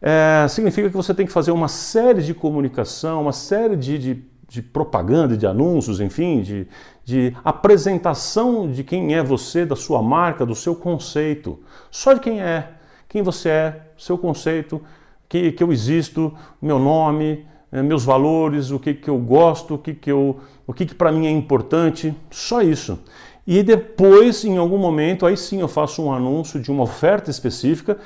é, 0.00 0.46
significa 0.48 0.88
que 0.88 0.96
você 0.96 1.14
tem 1.14 1.26
que 1.26 1.32
fazer 1.32 1.50
uma 1.50 1.68
série 1.68 2.22
de 2.22 2.34
comunicação, 2.34 3.22
uma 3.22 3.32
série 3.32 3.76
de, 3.76 3.98
de, 3.98 4.24
de 4.48 4.62
propaganda, 4.62 5.36
de 5.36 5.46
anúncios, 5.46 6.00
enfim, 6.00 6.40
de, 6.40 6.66
de 7.04 7.34
apresentação 7.44 8.70
de 8.70 8.82
quem 8.82 9.14
é 9.14 9.22
você, 9.22 9.66
da 9.66 9.76
sua 9.76 10.02
marca, 10.02 10.44
do 10.44 10.54
seu 10.54 10.74
conceito, 10.74 11.60
só 11.90 12.12
de 12.14 12.20
quem 12.20 12.40
é 12.40 12.68
quem 13.14 13.22
você 13.22 13.48
é, 13.48 13.80
seu 13.96 14.18
conceito, 14.18 14.80
que, 15.28 15.52
que 15.52 15.62
eu 15.62 15.72
existo, 15.72 16.32
meu 16.60 16.78
nome, 16.78 17.46
eh, 17.72 17.82
meus 17.82 18.04
valores, 18.04 18.70
o 18.70 18.78
que, 18.78 18.94
que 18.94 19.08
eu 19.08 19.18
gosto, 19.18 19.74
o 19.74 19.78
que, 19.78 19.94
que, 19.94 20.10
eu, 20.10 20.40
o 20.66 20.72
que, 20.72 20.86
que 20.86 20.94
para 20.94 21.10
mim 21.10 21.26
é 21.26 21.30
importante, 21.30 22.14
só 22.30 22.62
isso. 22.62 22.98
E 23.46 23.62
depois, 23.62 24.44
em 24.44 24.56
algum 24.56 24.78
momento, 24.78 25.26
aí 25.26 25.36
sim 25.36 25.60
eu 25.60 25.68
faço 25.68 26.02
um 26.02 26.12
anúncio 26.12 26.60
de 26.60 26.70
uma 26.70 26.84
oferta 26.84 27.30
específica, 27.30 27.98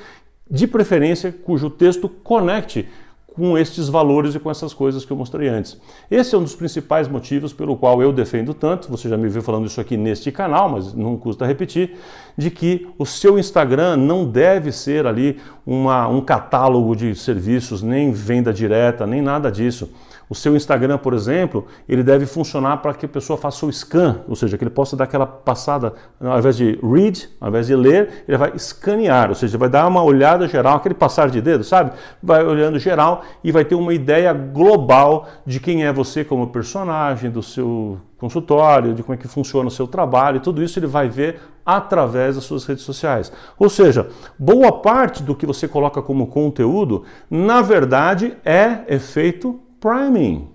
de 0.49 0.67
preferência 0.67 1.31
cujo 1.31 1.69
texto 1.69 2.09
conecte 2.09 2.87
com 3.39 3.57
estes 3.57 3.87
valores 3.87 4.35
e 4.35 4.39
com 4.39 4.51
essas 4.51 4.73
coisas 4.73 5.05
que 5.05 5.11
eu 5.11 5.15
mostrei 5.15 5.47
antes. 5.47 5.79
Esse 6.11 6.35
é 6.35 6.37
um 6.37 6.43
dos 6.43 6.55
principais 6.55 7.07
motivos 7.07 7.53
pelo 7.53 7.77
qual 7.77 8.01
eu 8.03 8.11
defendo 8.11 8.53
tanto, 8.53 8.91
você 8.91 9.07
já 9.07 9.15
me 9.15 9.29
viu 9.29 9.41
falando 9.41 9.65
isso 9.65 9.79
aqui 9.79 9.95
neste 9.95 10.29
canal, 10.29 10.67
mas 10.67 10.93
não 10.93 11.15
custa 11.15 11.45
repetir, 11.45 11.95
de 12.37 12.51
que 12.51 12.85
o 12.97 13.05
seu 13.05 13.39
Instagram 13.39 13.95
não 13.95 14.25
deve 14.25 14.73
ser 14.73 15.07
ali 15.07 15.39
uma, 15.65 16.05
um 16.09 16.19
catálogo 16.19 16.93
de 16.97 17.15
serviços, 17.15 17.81
nem 17.81 18.11
venda 18.11 18.51
direta, 18.51 19.07
nem 19.07 19.21
nada 19.21 19.49
disso. 19.49 19.89
O 20.29 20.35
seu 20.35 20.55
Instagram, 20.55 20.99
por 20.99 21.15
exemplo, 21.15 21.65
ele 21.87 22.03
deve 22.03 22.27
funcionar 22.27 22.77
para 22.77 22.93
que 22.93 23.07
a 23.07 23.09
pessoa 23.09 23.35
faça 23.35 23.65
o 23.65 23.73
scan, 23.73 24.21
ou 24.27 24.35
seja, 24.35 24.59
que 24.59 24.63
ele 24.63 24.69
possa 24.69 24.95
dar 24.95 25.05
aquela 25.05 25.25
passada, 25.25 25.93
ao 26.21 26.37
invés 26.37 26.55
de 26.55 26.77
read, 26.83 27.27
ao 27.41 27.49
invés 27.49 27.65
de 27.65 27.75
ler, 27.75 28.23
ele 28.27 28.37
vai 28.37 28.51
escanear, 28.55 29.29
ou 29.29 29.35
seja, 29.35 29.57
vai 29.57 29.69
dar 29.69 29.87
uma 29.87 30.03
olhada 30.03 30.47
geral, 30.47 30.77
aquele 30.77 30.93
passar 30.93 31.31
de 31.31 31.41
dedo, 31.41 31.63
sabe? 31.63 31.93
Vai 32.21 32.45
olhando 32.45 32.77
geral 32.77 33.23
e 33.43 33.51
vai 33.51 33.65
ter 33.65 33.73
uma 33.73 33.91
ideia 33.91 34.31
global 34.31 35.27
de 35.47 35.59
quem 35.59 35.83
é 35.83 35.91
você 35.91 36.23
como 36.23 36.47
personagem, 36.47 37.31
do 37.31 37.41
seu 37.41 37.99
consultório, 38.19 38.93
de 38.93 39.01
como 39.01 39.15
é 39.15 39.17
que 39.17 39.27
funciona 39.27 39.67
o 39.67 39.71
seu 39.71 39.87
trabalho, 39.87 40.41
tudo 40.41 40.61
isso 40.61 40.77
ele 40.77 40.85
vai 40.85 41.09
ver 41.09 41.39
através 41.65 42.35
das 42.35 42.43
suas 42.43 42.65
redes 42.65 42.83
sociais. 42.83 43.31
Ou 43.57 43.67
seja, 43.67 44.09
boa 44.37 44.71
parte 44.71 45.23
do 45.23 45.33
que 45.33 45.47
você 45.47 45.67
coloca 45.67 46.03
como 46.03 46.27
conteúdo, 46.27 47.03
na 47.31 47.63
verdade, 47.63 48.37
é 48.45 48.81
efeito 48.87 49.59
priming. 49.79 50.49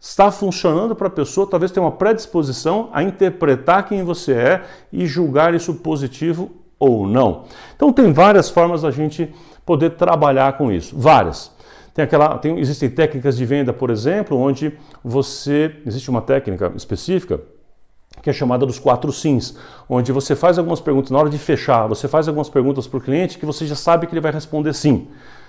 Está 0.00 0.30
funcionando 0.30 0.94
para 0.94 1.08
a 1.08 1.10
pessoa, 1.10 1.48
talvez 1.48 1.72
tenha 1.72 1.84
uma 1.84 1.92
predisposição 1.92 2.90
a 2.92 3.02
interpretar 3.02 3.88
quem 3.88 4.04
você 4.04 4.32
é 4.32 4.64
e 4.92 5.06
julgar 5.06 5.54
isso 5.54 5.74
positivo 5.74 6.50
ou 6.78 7.06
não. 7.06 7.44
Então 7.74 7.92
tem 7.92 8.12
várias 8.12 8.50
formas 8.50 8.82
da 8.82 8.90
gente 8.90 9.34
poder 9.64 9.90
trabalhar 9.90 10.56
com 10.56 10.70
isso, 10.70 10.96
várias. 10.96 11.50
Tem 11.94 12.04
aquela, 12.04 12.36
tem, 12.38 12.58
existem 12.58 12.90
técnicas 12.90 13.36
de 13.36 13.44
venda, 13.46 13.72
por 13.72 13.90
exemplo, 13.90 14.38
onde 14.38 14.78
você 15.02 15.74
existe 15.86 16.10
uma 16.10 16.20
técnica 16.20 16.72
específica 16.76 17.40
que 18.22 18.30
é 18.30 18.32
chamada 18.32 18.64
dos 18.64 18.78
quatro 18.78 19.12
sims, 19.12 19.56
onde 19.88 20.10
você 20.10 20.34
faz 20.34 20.58
algumas 20.58 20.80
perguntas 20.80 21.10
na 21.10 21.18
hora 21.18 21.28
de 21.28 21.38
fechar, 21.38 21.86
você 21.86 22.08
faz 22.08 22.26
algumas 22.26 22.48
perguntas 22.48 22.86
para 22.86 22.98
o 22.98 23.00
cliente 23.00 23.38
que 23.38 23.46
você 23.46 23.66
já 23.66 23.74
sabe 23.74 24.06
que 24.06 24.14
ele 24.14 24.20
vai 24.20 24.32
responder 24.32 24.72
sim. 24.72 25.08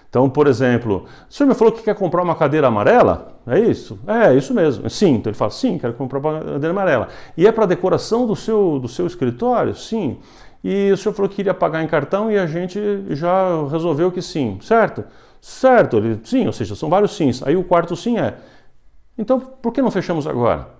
Então, 0.10 0.30
por 0.30 0.48
exemplo, 0.48 1.06
o 1.30 1.34
senhor 1.34 1.50
me 1.50 1.56
falou 1.56 1.74
que 1.74 1.84
quer 1.84 1.96
comprar 1.96 2.24
uma 2.24 2.36
cadeira 2.36 2.68
amarela? 2.68 3.40
É 3.46 3.60
isso? 3.60 4.00
É, 4.08 4.34
isso 4.34 4.54
mesmo. 4.54 4.90
Sim. 4.90 5.16
Então 5.16 5.30
ele 5.30 5.38
fala, 5.38 5.52
sim, 5.52 5.78
quero 5.78 5.94
comprar 5.94 6.20
uma 6.20 6.40
cadeira 6.40 6.70
amarela. 6.70 7.08
E 7.36 7.46
é 7.46 7.52
para 7.52 7.66
decoração 7.66 8.26
do 8.26 8.36
seu, 8.36 8.80
do 8.80 8.88
seu 8.88 9.06
escritório? 9.06 9.76
Sim. 9.76 10.18
E 10.64 10.92
o 10.92 10.98
senhor 10.98 11.14
falou 11.14 11.30
que 11.30 11.42
iria 11.42 11.54
pagar 11.54 11.84
em 11.84 11.88
cartão 11.88 12.32
e 12.32 12.38
a 12.38 12.48
gente 12.48 12.80
já 13.12 13.68
resolveu 13.70 14.12
que 14.12 14.22
sim, 14.22 14.58
certo? 14.62 15.04
Certo, 15.40 15.98
ele, 15.98 16.20
sim, 16.24 16.46
ou 16.48 16.54
seja, 16.54 16.76
são 16.76 16.90
vários 16.90 17.16
sims. 17.16 17.42
Aí 17.46 17.56
o 17.56 17.64
quarto 17.64 17.96
sim 17.96 18.18
é. 18.18 18.38
Então, 19.18 19.40
por 19.40 19.72
que 19.72 19.82
não 19.82 19.92
fechamos 19.92 20.28
agora? 20.28 20.77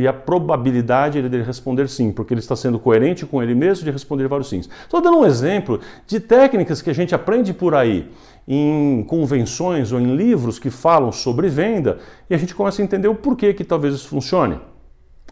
E 0.00 0.08
a 0.08 0.14
probabilidade 0.14 1.20
dele 1.20 1.42
responder 1.42 1.86
sim, 1.86 2.10
porque 2.10 2.32
ele 2.32 2.40
está 2.40 2.56
sendo 2.56 2.78
coerente 2.78 3.26
com 3.26 3.42
ele 3.42 3.54
mesmo 3.54 3.84
de 3.84 3.90
responder 3.90 4.26
vários 4.28 4.48
sims. 4.48 4.66
Estou 4.82 5.02
dando 5.02 5.18
um 5.18 5.26
exemplo 5.26 5.78
de 6.06 6.18
técnicas 6.18 6.80
que 6.80 6.88
a 6.88 6.94
gente 6.94 7.14
aprende 7.14 7.52
por 7.52 7.74
aí, 7.74 8.08
em 8.48 9.04
convenções 9.06 9.92
ou 9.92 10.00
em 10.00 10.16
livros 10.16 10.58
que 10.58 10.70
falam 10.70 11.12
sobre 11.12 11.50
venda, 11.50 11.98
e 12.30 12.34
a 12.34 12.38
gente 12.38 12.54
começa 12.54 12.80
a 12.80 12.84
entender 12.84 13.08
o 13.08 13.14
porquê 13.14 13.52
que 13.52 13.62
talvez 13.62 13.94
isso 13.94 14.08
funcione. 14.08 14.58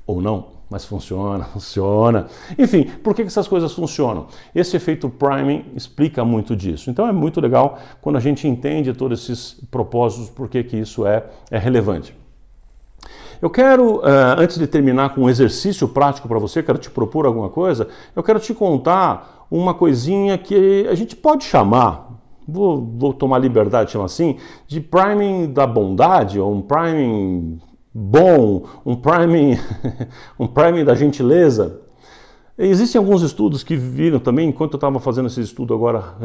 Ou 0.07 0.21
não 0.21 0.59
mas 0.71 0.85
funciona, 0.85 1.45
funciona. 1.55 2.27
Enfim, 2.59 2.85
por 3.03 3.15
que 3.15 3.23
essas 3.23 3.49
coisas 3.49 3.73
funcionam? 3.73 4.27
Esse 4.55 4.77
efeito 4.77 5.09
priming 5.09 5.65
explica 5.75 6.23
muito 6.27 6.55
disso. 6.55 6.91
Então 6.91 7.09
é 7.09 7.13
muito 7.13 7.41
legal 7.41 7.79
quando 8.03 8.17
a 8.17 8.21
gente 8.21 8.47
entende 8.47 8.93
todos 8.93 9.23
esses 9.23 9.59
propósitos, 9.71 10.29
por 10.29 10.47
que 10.47 10.77
isso 10.77 11.07
é, 11.07 11.25
é 11.51 11.57
relevante. 11.57 12.15
Eu 13.40 13.48
quero, 13.48 13.98
uh, 13.98 14.37
antes 14.38 14.59
de 14.59 14.66
terminar 14.66 15.14
com 15.14 15.22
um 15.22 15.31
exercício 15.31 15.87
prático 15.87 16.27
para 16.27 16.38
você, 16.38 16.62
quero 16.62 16.79
te 16.79 16.90
propor 16.90 17.24
alguma 17.24 17.48
coisa, 17.48 17.88
eu 18.14 18.22
quero 18.22 18.40
te 18.40 18.53
contar 18.53 19.46
uma 19.51 19.74
coisinha 19.74 20.37
que 20.37 20.87
a 20.90 20.94
gente 20.94 21.14
pode 21.14 21.44
chamar, 21.44 22.20
vou, 22.46 22.85
vou 22.98 23.14
tomar 23.14 23.38
liberdade 23.38 23.87
de 23.87 23.92
chamar 23.92 24.07
assim, 24.07 24.37
de 24.66 24.81
priming 24.81 25.53
da 25.53 25.66
bondade, 25.66 26.40
ou 26.40 26.53
um 26.53 26.61
priming 26.61 27.61
bom, 27.94 28.64
um 28.85 28.96
priming, 28.96 29.59
um 30.38 30.46
priming 30.46 30.85
da 30.85 30.94
gentileza. 30.94 31.81
Existem 32.61 32.98
alguns 32.98 33.22
estudos 33.22 33.62
que 33.62 33.77
viram 33.77 34.18
também, 34.18 34.48
enquanto 34.48 34.72
eu 34.72 34.79
estava 34.79 34.98
fazendo 34.98 35.27
esse 35.27 35.40
estudo 35.40 35.72
agora, 35.72 36.16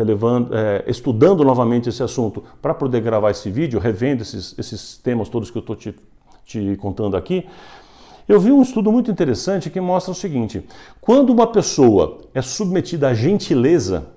é, 0.52 0.84
estudando 0.88 1.44
novamente 1.44 1.90
esse 1.90 2.02
assunto, 2.02 2.44
para 2.60 2.74
poder 2.74 3.02
gravar 3.02 3.30
esse 3.30 3.52
vídeo, 3.52 3.80
revendo 3.80 4.24
esses, 4.24 4.58
esses 4.58 4.98
temas 4.98 5.30
todos 5.30 5.52
que 5.52 5.58
eu 5.60 5.60
estou 5.60 5.76
te, 5.76 5.94
te 6.46 6.76
contando 6.78 7.18
aqui, 7.18 7.46
eu 8.28 8.40
vi 8.40 8.52
um 8.52 8.62
estudo 8.62 8.92
muito 8.92 9.12
interessante 9.12 9.70
que 9.70 9.82
mostra 9.82 10.12
o 10.12 10.16
seguinte: 10.16 10.66
quando 11.02 11.32
uma 11.32 11.48
pessoa 11.48 12.20
é 12.34 12.42
submetida 12.42 13.10
à 13.10 13.14
gentileza, 13.14 14.08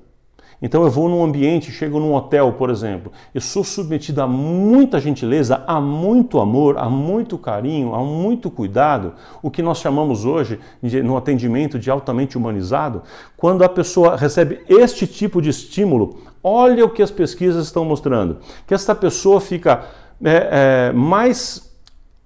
então 0.60 0.84
eu 0.84 0.90
vou 0.90 1.08
num 1.08 1.22
ambiente, 1.22 1.70
chego 1.70 1.98
num 1.98 2.14
hotel, 2.14 2.52
por 2.54 2.70
exemplo, 2.70 3.12
eu 3.34 3.40
sou 3.40 3.62
submetido 3.62 4.22
a 4.22 4.26
muita 4.26 4.98
gentileza, 4.98 5.62
a 5.66 5.80
muito 5.80 6.40
amor, 6.40 6.78
a 6.78 6.88
muito 6.88 7.36
carinho, 7.36 7.94
a 7.94 8.02
muito 8.02 8.50
cuidado, 8.50 9.12
o 9.42 9.50
que 9.50 9.60
nós 9.60 9.78
chamamos 9.78 10.24
hoje 10.24 10.58
de, 10.82 11.02
no 11.02 11.16
atendimento 11.16 11.78
de 11.78 11.90
altamente 11.90 12.38
humanizado. 12.38 13.02
Quando 13.36 13.64
a 13.64 13.68
pessoa 13.68 14.16
recebe 14.16 14.60
este 14.68 15.06
tipo 15.06 15.42
de 15.42 15.50
estímulo, 15.50 16.20
olha 16.42 16.84
o 16.84 16.90
que 16.90 17.02
as 17.02 17.10
pesquisas 17.10 17.66
estão 17.66 17.84
mostrando, 17.84 18.38
que 18.66 18.72
esta 18.72 18.94
pessoa 18.94 19.40
fica 19.42 19.84
é, 20.24 20.88
é, 20.88 20.92
mais 20.92 21.65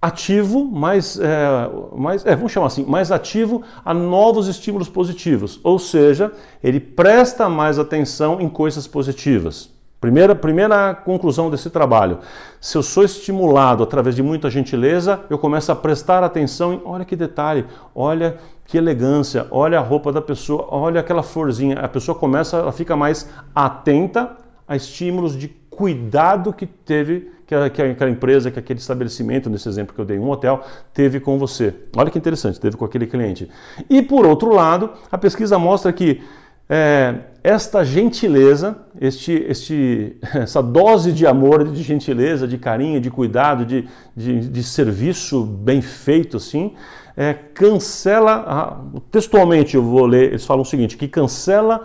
ativo, 0.00 0.64
mais, 0.64 1.18
é, 1.18 1.70
mais 1.94 2.24
é, 2.24 2.34
vamos 2.34 2.52
chamar 2.52 2.68
assim, 2.68 2.84
mais 2.84 3.12
ativo 3.12 3.62
a 3.84 3.92
novos 3.92 4.48
estímulos 4.48 4.88
positivos, 4.88 5.60
ou 5.62 5.78
seja, 5.78 6.32
ele 6.62 6.80
presta 6.80 7.48
mais 7.48 7.78
atenção 7.78 8.40
em 8.40 8.48
coisas 8.48 8.86
positivas. 8.86 9.70
Primeira, 10.00 10.34
primeira 10.34 10.94
conclusão 10.94 11.50
desse 11.50 11.68
trabalho. 11.68 12.20
Se 12.58 12.78
eu 12.78 12.82
sou 12.82 13.04
estimulado 13.04 13.82
através 13.82 14.16
de 14.16 14.22
muita 14.22 14.48
gentileza, 14.48 15.20
eu 15.28 15.36
começo 15.36 15.70
a 15.70 15.76
prestar 15.76 16.24
atenção 16.24 16.72
em, 16.72 16.80
olha 16.86 17.04
que 17.04 17.14
detalhe, 17.14 17.66
olha 17.94 18.38
que 18.64 18.78
elegância, 18.78 19.46
olha 19.50 19.78
a 19.78 19.82
roupa 19.82 20.10
da 20.10 20.22
pessoa, 20.22 20.66
olha 20.70 21.00
aquela 21.00 21.22
florzinha. 21.22 21.76
A 21.80 21.88
pessoa 21.88 22.16
começa, 22.16 22.56
ela 22.56 22.72
fica 22.72 22.96
mais 22.96 23.28
atenta 23.54 24.38
a 24.66 24.74
estímulos 24.74 25.36
de 25.36 25.48
cuidado 25.48 26.50
que 26.50 26.64
teve 26.64 27.30
que 27.50 27.82
aquela 27.82 28.10
empresa, 28.10 28.50
que 28.50 28.58
aquele 28.58 28.78
estabelecimento, 28.78 29.50
nesse 29.50 29.68
exemplo 29.68 29.94
que 29.94 30.00
eu 30.00 30.04
dei, 30.04 30.18
um 30.18 30.30
hotel, 30.30 30.62
teve 30.94 31.18
com 31.18 31.36
você. 31.36 31.74
Olha 31.96 32.10
que 32.10 32.18
interessante, 32.18 32.60
teve 32.60 32.76
com 32.76 32.84
aquele 32.84 33.06
cliente. 33.06 33.50
E 33.88 34.00
por 34.00 34.24
outro 34.24 34.54
lado, 34.54 34.90
a 35.10 35.18
pesquisa 35.18 35.58
mostra 35.58 35.92
que 35.92 36.22
é, 36.68 37.16
esta 37.42 37.84
gentileza, 37.84 38.78
este, 39.00 39.32
este, 39.48 40.16
essa 40.32 40.62
dose 40.62 41.10
de 41.10 41.26
amor, 41.26 41.68
de 41.68 41.82
gentileza, 41.82 42.46
de 42.46 42.56
carinho, 42.56 43.00
de 43.00 43.10
cuidado, 43.10 43.66
de, 43.66 43.88
de, 44.16 44.48
de 44.48 44.62
serviço 44.62 45.42
bem 45.42 45.82
feito, 45.82 46.36
assim, 46.36 46.74
é, 47.16 47.34
cancela, 47.34 48.80
textualmente 49.10 49.74
eu 49.74 49.82
vou 49.82 50.06
ler, 50.06 50.28
eles 50.28 50.46
falam 50.46 50.62
o 50.62 50.64
seguinte, 50.64 50.96
que 50.96 51.08
cancela 51.08 51.82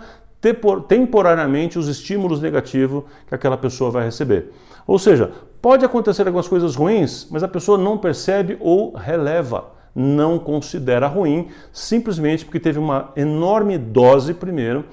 temporariamente 0.88 1.78
os 1.78 1.88
estímulos 1.88 2.40
negativos 2.40 3.02
que 3.26 3.34
aquela 3.34 3.56
pessoa 3.56 3.90
vai 3.90 4.04
receber. 4.04 4.52
Ou 4.86 4.98
seja, 4.98 5.32
pode 5.66 5.84
acontecer 5.84 6.24
algumas 6.24 6.46
coisas 6.46 6.76
ruins, 6.76 7.26
mas 7.28 7.42
a 7.42 7.48
pessoa 7.48 7.76
não 7.76 7.98
percebe 7.98 8.56
ou 8.60 8.94
releva, 8.94 9.72
não 9.92 10.38
considera 10.38 11.08
ruim, 11.08 11.48
simplesmente 11.72 12.44
porque 12.44 12.60
teve 12.60 12.78
uma 12.78 13.10
enorme 13.16 13.76
dose 13.76 14.32
primeiro, 14.32 14.84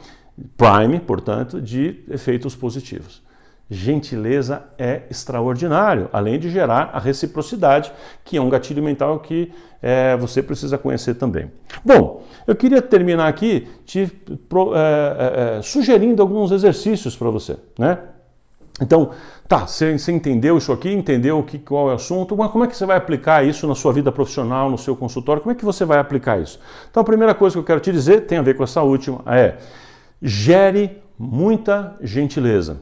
prime, 0.57 0.99
portanto, 0.99 1.61
de 1.61 2.03
efeitos 2.09 2.55
positivos. 2.55 3.21
Gentileza 3.69 4.63
é 4.75 5.03
extraordinário, 5.11 6.09
além 6.11 6.39
de 6.39 6.49
gerar 6.49 6.89
a 6.91 6.97
reciprocidade, 6.97 7.93
que 8.25 8.37
é 8.37 8.41
um 8.41 8.49
gatilho 8.49 8.81
mental 8.81 9.19
que 9.19 9.53
é, 9.79 10.17
você 10.17 10.41
precisa 10.41 10.75
conhecer 10.75 11.13
também. 11.13 11.51
Bom, 11.85 12.23
eu 12.47 12.55
queria 12.55 12.81
terminar 12.81 13.27
aqui 13.27 13.67
te 13.85 14.07
pro, 14.49 14.73
é, 14.75 15.57
é, 15.59 15.61
sugerindo 15.61 16.19
alguns 16.19 16.51
exercícios 16.51 17.15
para 17.15 17.29
você, 17.29 17.57
né? 17.77 17.99
Então, 18.81 19.11
tá, 19.47 19.67
você, 19.67 19.97
você, 19.97 20.11
entendeu 20.11 20.57
isso 20.57 20.71
aqui, 20.71 20.91
entendeu 20.91 21.43
que, 21.43 21.59
qual 21.59 21.89
é 21.89 21.91
o 21.93 21.95
assunto, 21.95 22.35
mas 22.35 22.49
como 22.51 22.63
é 22.63 22.67
que 22.67 22.75
você 22.75 22.85
vai 22.85 22.97
aplicar 22.97 23.45
isso 23.45 23.67
na 23.67 23.75
sua 23.75 23.93
vida 23.93 24.11
profissional, 24.11 24.69
no 24.69 24.77
seu 24.77 24.95
consultório? 24.95 25.43
Como 25.43 25.51
é 25.51 25.55
que 25.55 25.63
você 25.63 25.85
vai 25.85 25.99
aplicar 25.99 26.41
isso? 26.41 26.59
Então, 26.89 27.01
a 27.01 27.03
primeira 27.05 27.35
coisa 27.35 27.53
que 27.53 27.59
eu 27.59 27.63
quero 27.63 27.79
te 27.79 27.91
dizer 27.91 28.21
tem 28.21 28.39
a 28.39 28.41
ver 28.41 28.55
com 28.55 28.63
essa 28.63 28.81
última, 28.81 29.21
é 29.27 29.57
gere 30.21 31.03
muita 31.19 31.95
gentileza. 32.01 32.79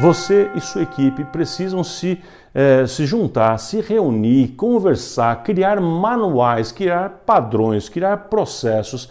Você 0.00 0.50
e 0.54 0.60
sua 0.62 0.82
equipe 0.82 1.24
precisam 1.24 1.84
se, 1.84 2.18
eh, 2.54 2.86
se 2.86 3.04
juntar, 3.04 3.58
se 3.58 3.82
reunir, 3.82 4.54
conversar, 4.56 5.42
criar 5.42 5.78
manuais, 5.78 6.72
criar 6.72 7.22
padrões, 7.26 7.90
criar 7.90 8.16
processos 8.30 9.10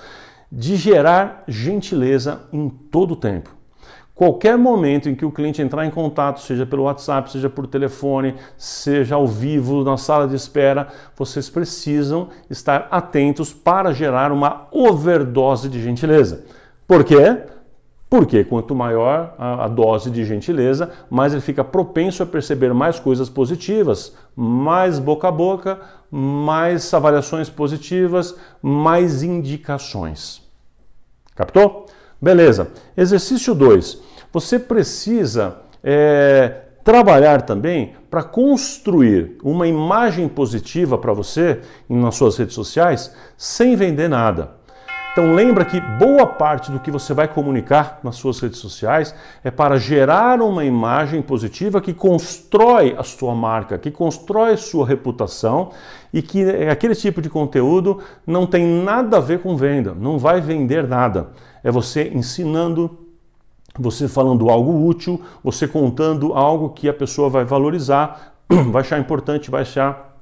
de 0.52 0.76
gerar 0.76 1.44
gentileza 1.48 2.42
em 2.52 2.68
todo 2.70 3.12
o 3.12 3.16
tempo. 3.16 3.59
Qualquer 4.20 4.58
momento 4.58 5.08
em 5.08 5.16
que 5.16 5.24
o 5.24 5.32
cliente 5.32 5.62
entrar 5.62 5.86
em 5.86 5.90
contato, 5.90 6.42
seja 6.42 6.66
pelo 6.66 6.84
WhatsApp, 6.84 7.32
seja 7.32 7.50
por 7.50 7.66
telefone, 7.66 8.36
seja 8.58 9.16
ao 9.16 9.26
vivo, 9.26 9.82
na 9.82 9.96
sala 9.96 10.28
de 10.28 10.36
espera, 10.36 10.90
vocês 11.16 11.50
precisam 11.50 12.28
estar 12.50 12.90
atentos 12.92 13.54
para 13.54 13.94
gerar 13.94 14.34
uma 14.34 14.68
overdose 14.74 15.70
de 15.70 15.82
gentileza. 15.82 16.44
Por 16.86 17.06
quê? 17.06 17.44
Porque 18.10 18.44
quanto 18.44 18.76
maior 18.76 19.36
a, 19.40 19.70
dose 19.70 20.12
de 20.12 20.26
gentileza, 20.26 20.92
mais 21.10 21.32
ele 21.32 21.42
fica 21.42 21.64
propenso 21.64 22.22
a 22.22 22.26
perceber 22.26 22.74
mais 22.74 23.00
coisas 23.00 23.30
positivas, 23.30 24.14
mais 24.36 25.00
boca 25.00 25.30
a 25.30 25.32
boca, 25.32 25.80
mais 26.12 26.94
avaliações 26.94 27.50
positivas, 27.50 28.36
mais 28.62 29.24
indicações. 29.24 30.42
Captou? 31.34 31.86
Beleza. 32.22 32.70
Exercício 32.96 33.56
2. 33.56 34.02
Você 34.32 34.60
precisa 34.60 35.58
é, 35.84 36.62
trabalhar 36.84 37.44
também 37.44 37.94
para 38.10 38.24
construir 38.24 39.38
uma 39.44 39.68
imagem 39.68 40.28
positiva 40.28 40.98
para 40.98 41.14
você 41.14 41.60
nas 41.88 42.16
suas 42.16 42.38
redes 42.38 42.56
sociais 42.56 43.14
sem 43.38 43.76
vender 43.76 44.10
nada. 44.10 44.59
Então 45.12 45.34
lembra 45.34 45.66
que 45.66 45.82
boa 45.82 46.26
parte 46.28 46.72
do 46.72 46.80
que 46.80 46.92
você 46.92 47.14
vai 47.14 47.28
comunicar 47.28 48.00
nas 48.04 48.16
suas 48.16 48.40
redes 48.40 48.60
sociais 48.60 49.14
é 49.44 49.50
para 49.50 49.78
gerar 49.78 50.40
uma 50.40 50.64
imagem 50.64 51.22
positiva 51.22 51.82
que 51.82 51.94
constrói 51.94 52.96
a 52.98 53.04
sua 53.04 53.34
marca, 53.34 53.78
que 53.78 53.90
constrói 53.90 54.56
sua 54.56 54.86
reputação 54.86 55.72
e 56.14 56.22
que 56.22 56.44
aquele 56.70 56.94
tipo 56.94 57.22
de 57.22 57.30
conteúdo 57.30 58.00
não 58.26 58.46
tem 58.46 58.64
nada 58.64 59.18
a 59.18 59.20
ver 59.20 59.40
com 59.40 59.58
venda, 59.58 59.96
não 59.96 60.20
vai 60.20 60.40
vender 60.40 60.88
nada. 60.88 61.32
É 61.64 61.72
você 61.72 62.08
ensinando, 62.14 63.00
você 63.78 64.08
falando 64.08 64.48
algo 64.50 64.88
útil, 64.88 65.20
você 65.44 65.68
contando 65.68 66.34
algo 66.34 66.70
que 66.70 66.88
a 66.88 66.94
pessoa 66.94 67.30
vai 67.30 67.44
valorizar, 67.44 68.36
vai 68.72 68.82
achar 68.82 69.00
importante, 69.00 69.50
vai 69.50 69.64
achar 69.64 70.18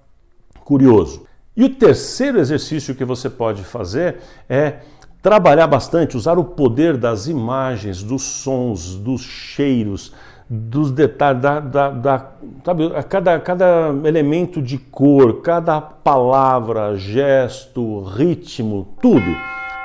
curioso. 0.63 1.26
E 1.57 1.63
o 1.63 1.69
terceiro 1.69 2.39
exercício 2.39 2.93
que 2.93 3.03
você 3.03 3.31
pode 3.31 3.63
fazer 3.63 4.17
é 4.47 4.75
trabalhar 5.23 5.65
bastante, 5.65 6.15
usar 6.15 6.37
o 6.37 6.43
poder 6.43 6.95
das 6.95 7.25
imagens, 7.25 8.03
dos 8.03 8.21
sons, 8.21 8.93
dos 8.93 9.21
cheiros, 9.21 10.13
dos 10.47 10.91
detalhes, 10.91 11.41
da, 11.41 11.59
da, 11.59 11.89
da, 11.89 12.31
sabe, 12.63 12.89
cada, 13.09 13.39
cada 13.39 13.89
elemento 14.05 14.61
de 14.61 14.77
cor, 14.77 15.41
cada 15.41 15.81
palavra, 15.81 16.95
gesto, 16.95 18.03
ritmo, 18.03 18.95
tudo 19.01 19.35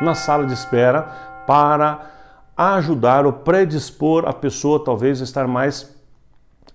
na 0.02 0.14
sala 0.14 0.44
de 0.46 0.52
espera 0.52 1.02
para 1.46 2.00
ajudar 2.54 3.24
ou 3.24 3.32
predispor 3.32 4.28
a 4.28 4.32
pessoa 4.34 4.84
talvez 4.84 5.22
a 5.22 5.24
estar 5.24 5.48
mais 5.48 5.90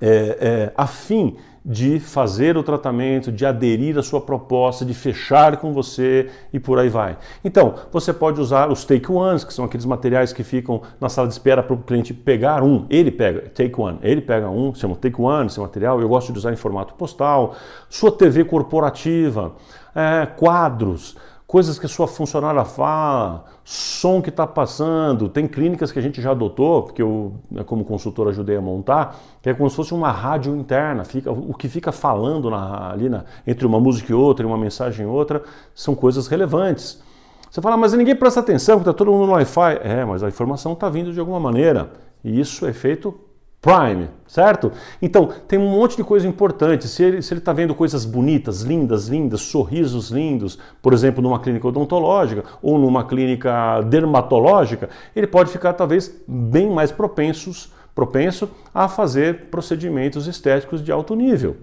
é, 0.01 0.37
é, 0.41 0.73
afim 0.75 1.37
de 1.67 1.99
fazer 1.99 2.55
o 2.55 2.63
tratamento, 2.63 3.29
de 3.29 3.45
aderir 3.45 3.97
à 3.97 4.01
sua 4.01 4.21
proposta, 4.21 4.85
de 4.85 4.93
fechar 4.93 5.57
com 5.57 5.73
você 5.73 6.29
e 6.53 6.61
por 6.61 6.79
aí 6.79 6.87
vai. 6.87 7.17
Então, 7.43 7.75
você 7.91 8.13
pode 8.13 8.39
usar 8.39 8.71
os 8.71 8.85
take 8.85 9.11
ones, 9.11 9.43
que 9.43 9.53
são 9.53 9.65
aqueles 9.65 9.85
materiais 9.85 10.31
que 10.31 10.45
ficam 10.45 10.81
na 10.97 11.09
sala 11.09 11.27
de 11.27 11.33
espera 11.33 11.61
para 11.61 11.73
o 11.73 11.79
cliente 11.79 12.13
pegar 12.13 12.63
um. 12.63 12.85
Ele 12.89 13.11
pega, 13.11 13.49
take 13.49 13.73
one, 13.77 13.99
ele 14.01 14.21
pega 14.21 14.49
um, 14.49 14.73
chama 14.73 14.95
take 14.95 15.21
one, 15.21 15.47
esse 15.47 15.59
material. 15.59 15.99
Eu 15.99 16.07
gosto 16.07 16.31
de 16.31 16.39
usar 16.39 16.53
em 16.53 16.55
formato 16.55 16.93
postal. 16.93 17.53
Sua 17.89 18.13
TV 18.13 18.45
corporativa, 18.45 19.53
é, 19.93 20.25
quadros 20.25 21.17
coisas 21.47 21.79
que 21.79 21.85
a 21.85 21.89
sua 21.89 22.07
funcionária 22.07 22.63
fala, 22.65 23.45
som 23.63 24.21
que 24.21 24.27
está 24.29 24.45
passando. 24.45 25.29
Tem 25.29 25.47
clínicas 25.47 25.93
que 25.93 25.97
a 25.97 26.01
gente 26.01 26.21
já 26.21 26.31
adotou, 26.31 26.83
porque 26.83 27.01
eu, 27.01 27.35
né, 27.49 27.63
como 27.63 27.85
consultor, 27.85 28.27
ajudei 28.27 28.57
a 28.57 28.61
montar, 28.61 29.17
que 29.41 29.49
é 29.49 29.53
como 29.53 29.69
se 29.69 29.75
fosse 29.77 29.93
uma 29.93 30.11
rádio 30.11 30.53
interna. 30.57 31.05
Fica, 31.05 31.31
o 31.31 31.53
que 31.53 31.69
fica 31.69 31.93
falando 31.93 32.49
na, 32.49 32.91
ali 32.91 33.07
na, 33.07 33.23
entre 33.47 33.65
uma 33.65 33.79
música 33.79 34.11
e 34.11 34.15
outra, 34.15 34.45
e 34.45 34.47
uma 34.47 34.57
mensagem 34.57 35.05
e 35.05 35.09
outra, 35.09 35.41
são 35.73 35.95
coisas 35.95 36.27
relevantes. 36.27 37.01
Você 37.49 37.61
fala, 37.61 37.77
mas 37.77 37.93
ninguém 37.93 38.15
presta 38.15 38.41
atenção, 38.41 38.75
porque 38.77 38.89
está 38.89 38.97
todo 38.97 39.09
mundo 39.09 39.27
no 39.27 39.31
Wi-Fi. 39.31 39.79
É, 39.81 40.03
mas 40.03 40.21
a 40.21 40.27
informação 40.27 40.73
está 40.73 40.89
vindo 40.89 41.13
de 41.13 41.19
alguma 41.19 41.39
maneira. 41.39 41.89
E 42.25 42.37
isso 42.37 42.67
é 42.67 42.73
feito 42.73 43.17
Prime, 43.59 44.07
certo? 44.27 44.71
Então, 45.01 45.29
tem 45.47 45.57
um 45.57 45.69
monte 45.69 45.97
de 45.97 46.03
coisa 46.03 46.27
importante. 46.27 46.87
Se 46.87 47.03
ele 47.03 47.17
está 47.17 47.37
tá 47.37 47.53
vendo 47.53 47.73
coisas 47.73 48.05
bonitas, 48.05 48.61
lindas, 48.61 49.07
lindas, 49.07 49.41
sorrisos 49.41 50.11
lindos, 50.11 50.59
por 50.81 50.93
exemplo, 50.93 51.23
numa 51.23 51.39
clínica 51.39 51.67
odontológica 51.67 52.43
ou 52.61 52.77
numa 52.77 53.03
clínica 53.03 53.81
dermatológica, 53.81 54.89
ele 55.15 55.25
pode 55.25 55.51
ficar 55.51 55.73
talvez 55.73 56.15
bem 56.27 56.69
mais 56.69 56.91
propensos, 56.91 57.73
propenso 57.95 58.47
a 58.73 58.87
fazer 58.87 59.45
procedimentos 59.49 60.27
estéticos 60.27 60.83
de 60.83 60.91
alto 60.91 61.15
nível. 61.15 61.57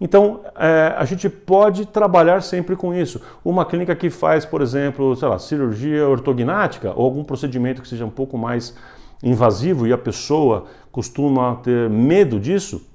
Então, 0.00 0.40
é, 0.56 0.94
a 0.96 1.04
gente 1.04 1.28
pode 1.28 1.86
trabalhar 1.86 2.40
sempre 2.42 2.76
com 2.76 2.94
isso. 2.94 3.20
Uma 3.44 3.64
clínica 3.64 3.94
que 3.94 4.10
faz, 4.10 4.44
por 4.44 4.60
exemplo, 4.60 5.14
sei 5.16 5.28
lá, 5.28 5.38
cirurgia 5.38 6.08
ortognática 6.08 6.92
ou 6.94 7.04
algum 7.04 7.22
procedimento 7.22 7.82
que 7.82 7.88
seja 7.88 8.04
um 8.04 8.10
pouco 8.10 8.38
mais 8.38 8.76
invasivo 9.22 9.86
e 9.86 9.92
a 9.92 9.98
pessoa 9.98 10.64
costuma 10.90 11.56
ter 11.56 11.88
medo 11.88 12.40
disso, 12.40 12.86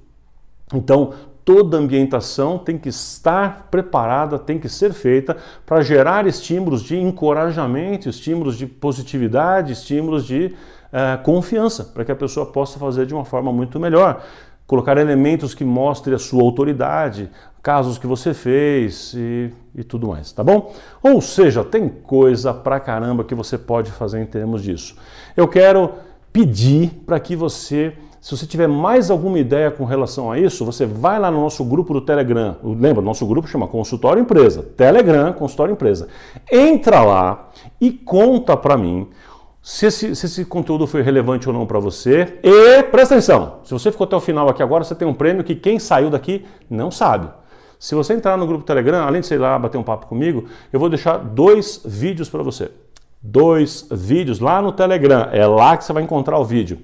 então 0.72 1.12
toda 1.48 1.78
ambientação 1.78 2.58
tem 2.58 2.76
que 2.76 2.90
estar 2.90 3.68
preparada, 3.70 4.38
tem 4.38 4.58
que 4.58 4.68
ser 4.68 4.92
feita 4.92 5.34
para 5.64 5.80
gerar 5.80 6.26
estímulos 6.26 6.82
de 6.82 6.98
encorajamento, 6.98 8.06
estímulos 8.06 8.54
de 8.54 8.66
positividade, 8.66 9.72
estímulos 9.72 10.26
de 10.26 10.54
uh, 10.92 11.22
confiança, 11.22 11.84
para 11.84 12.04
que 12.04 12.12
a 12.12 12.16
pessoa 12.16 12.44
possa 12.44 12.78
fazer 12.78 13.06
de 13.06 13.14
uma 13.14 13.24
forma 13.24 13.50
muito 13.50 13.80
melhor. 13.80 14.22
Colocar 14.66 14.98
elementos 14.98 15.54
que 15.54 15.64
mostrem 15.64 16.14
a 16.14 16.18
sua 16.18 16.42
autoridade, 16.42 17.30
casos 17.62 17.96
que 17.96 18.06
você 18.06 18.34
fez 18.34 19.14
e, 19.14 19.50
e 19.74 19.82
tudo 19.82 20.08
mais, 20.08 20.30
tá 20.30 20.44
bom? 20.44 20.74
Ou 21.02 21.18
seja, 21.22 21.64
tem 21.64 21.88
coisa 21.88 22.52
pra 22.52 22.78
caramba 22.78 23.24
que 23.24 23.34
você 23.34 23.56
pode 23.56 23.90
fazer 23.90 24.20
em 24.20 24.26
termos 24.26 24.62
disso. 24.62 24.94
Eu 25.34 25.48
quero 25.48 25.92
pedir 26.38 26.90
para 27.04 27.18
que 27.18 27.34
você, 27.34 27.94
se 28.20 28.36
você 28.36 28.46
tiver 28.46 28.68
mais 28.68 29.10
alguma 29.10 29.40
ideia 29.40 29.72
com 29.72 29.84
relação 29.84 30.30
a 30.30 30.38
isso, 30.38 30.64
você 30.64 30.86
vai 30.86 31.18
lá 31.18 31.32
no 31.32 31.40
nosso 31.40 31.64
grupo 31.64 31.92
do 31.92 32.00
Telegram. 32.00 32.54
Lembra, 32.62 33.02
nosso 33.02 33.26
grupo 33.26 33.48
chama 33.48 33.66
Consultório 33.66 34.22
Empresa. 34.22 34.62
Telegram, 34.62 35.32
Consultório 35.32 35.72
Empresa. 35.72 36.06
Entra 36.50 37.02
lá 37.02 37.48
e 37.80 37.90
conta 37.90 38.56
para 38.56 38.76
mim 38.76 39.08
se 39.60 39.86
esse, 39.86 40.14
se 40.14 40.26
esse, 40.26 40.44
conteúdo 40.44 40.86
foi 40.86 41.02
relevante 41.02 41.48
ou 41.48 41.52
não 41.52 41.66
para 41.66 41.80
você. 41.80 42.38
E 42.40 42.84
presta 42.84 43.16
atenção, 43.16 43.58
se 43.64 43.72
você 43.72 43.90
ficou 43.90 44.04
até 44.04 44.14
o 44.14 44.20
final 44.20 44.48
aqui 44.48 44.62
agora, 44.62 44.84
você 44.84 44.94
tem 44.94 45.08
um 45.08 45.14
prêmio 45.14 45.42
que 45.42 45.56
quem 45.56 45.80
saiu 45.80 46.08
daqui 46.08 46.44
não 46.70 46.88
sabe. 46.88 47.28
Se 47.80 47.96
você 47.96 48.14
entrar 48.14 48.36
no 48.36 48.46
grupo 48.46 48.64
Telegram, 48.64 49.04
além 49.04 49.22
de 49.22 49.26
sei 49.26 49.38
lá 49.38 49.58
bater 49.58 49.76
um 49.76 49.82
papo 49.82 50.06
comigo, 50.06 50.44
eu 50.72 50.78
vou 50.78 50.88
deixar 50.88 51.16
dois 51.16 51.82
vídeos 51.84 52.28
para 52.28 52.44
você 52.44 52.70
dois 53.22 53.86
vídeos 53.90 54.40
lá 54.40 54.62
no 54.62 54.72
Telegram. 54.72 55.28
É 55.32 55.46
lá 55.46 55.76
que 55.76 55.84
você 55.84 55.92
vai 55.92 56.02
encontrar 56.02 56.38
o 56.38 56.44
vídeo. 56.44 56.78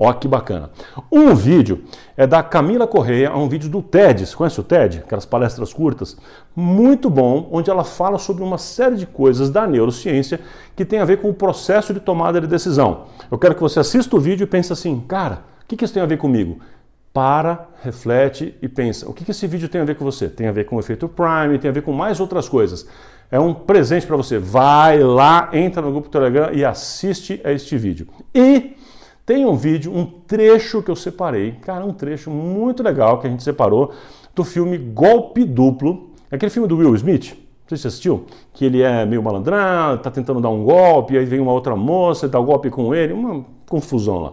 Ó 0.00 0.12
que 0.12 0.28
bacana. 0.28 0.70
Um 1.10 1.34
vídeo 1.34 1.82
é 2.16 2.24
da 2.24 2.40
Camila 2.40 2.86
Correia, 2.86 3.26
é 3.26 3.34
um 3.34 3.48
vídeo 3.48 3.68
do 3.68 3.82
TED. 3.82 4.24
Você 4.24 4.36
conhece 4.36 4.60
o 4.60 4.62
TED? 4.62 4.98
Aquelas 4.98 5.26
palestras 5.26 5.72
curtas. 5.72 6.16
Muito 6.54 7.10
bom, 7.10 7.48
onde 7.50 7.68
ela 7.68 7.82
fala 7.82 8.16
sobre 8.16 8.44
uma 8.44 8.58
série 8.58 8.94
de 8.94 9.06
coisas 9.06 9.50
da 9.50 9.66
neurociência 9.66 10.38
que 10.76 10.84
tem 10.84 11.00
a 11.00 11.04
ver 11.04 11.20
com 11.20 11.28
o 11.28 11.34
processo 11.34 11.92
de 11.92 11.98
tomada 11.98 12.40
de 12.40 12.46
decisão. 12.46 13.06
Eu 13.28 13.36
quero 13.36 13.56
que 13.56 13.60
você 13.60 13.80
assista 13.80 14.14
o 14.14 14.20
vídeo 14.20 14.44
e 14.44 14.46
pense 14.46 14.72
assim, 14.72 15.00
cara, 15.00 15.42
o 15.64 15.66
que 15.66 15.84
isso 15.84 15.92
tem 15.92 16.02
a 16.02 16.06
ver 16.06 16.16
comigo? 16.16 16.60
Para, 17.12 17.66
reflete 17.82 18.54
e 18.62 18.68
pensa. 18.68 19.08
O 19.08 19.12
que 19.12 19.28
esse 19.28 19.48
vídeo 19.48 19.68
tem 19.68 19.80
a 19.80 19.84
ver 19.84 19.96
com 19.96 20.04
você? 20.04 20.28
Tem 20.28 20.46
a 20.46 20.52
ver 20.52 20.64
com 20.66 20.76
o 20.76 20.80
efeito 20.80 21.08
Prime, 21.08 21.58
tem 21.58 21.70
a 21.70 21.74
ver 21.74 21.82
com 21.82 21.92
mais 21.92 22.20
outras 22.20 22.48
coisas. 22.48 22.86
É 23.30 23.38
um 23.38 23.52
presente 23.52 24.06
para 24.06 24.16
você. 24.16 24.38
Vai 24.38 25.02
lá, 25.02 25.50
entra 25.52 25.82
no 25.82 25.90
grupo 25.90 26.08
Telegram 26.08 26.50
e 26.52 26.64
assiste 26.64 27.40
a 27.44 27.52
este 27.52 27.76
vídeo. 27.76 28.08
E 28.34 28.76
tem 29.26 29.44
um 29.44 29.54
vídeo, 29.54 29.94
um 29.94 30.06
trecho 30.06 30.82
que 30.82 30.90
eu 30.90 30.96
separei, 30.96 31.52
cara, 31.60 31.84
um 31.84 31.92
trecho 31.92 32.30
muito 32.30 32.82
legal 32.82 33.20
que 33.20 33.26
a 33.26 33.30
gente 33.30 33.42
separou 33.42 33.92
do 34.34 34.42
filme 34.42 34.78
Golpe 34.78 35.44
Duplo, 35.44 36.12
aquele 36.30 36.50
filme 36.50 36.66
do 36.66 36.78
Will 36.78 36.94
Smith. 36.94 37.32
Não 37.32 37.68
sei 37.68 37.76
se 37.76 37.82
você 37.82 37.88
assistiu, 37.88 38.24
que 38.54 38.64
ele 38.64 38.80
é 38.80 39.04
meio 39.04 39.22
malandrão, 39.22 39.98
tá 39.98 40.10
tentando 40.10 40.40
dar 40.40 40.48
um 40.48 40.64
golpe, 40.64 41.18
aí 41.18 41.26
vem 41.26 41.40
uma 41.40 41.52
outra 41.52 41.76
moça 41.76 42.26
dá 42.26 42.40
o 42.40 42.42
um 42.42 42.46
golpe 42.46 42.70
com 42.70 42.94
ele, 42.94 43.12
uma 43.12 43.44
confusão 43.68 44.18
lá. 44.18 44.32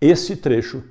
Esse 0.00 0.34
trecho 0.36 0.82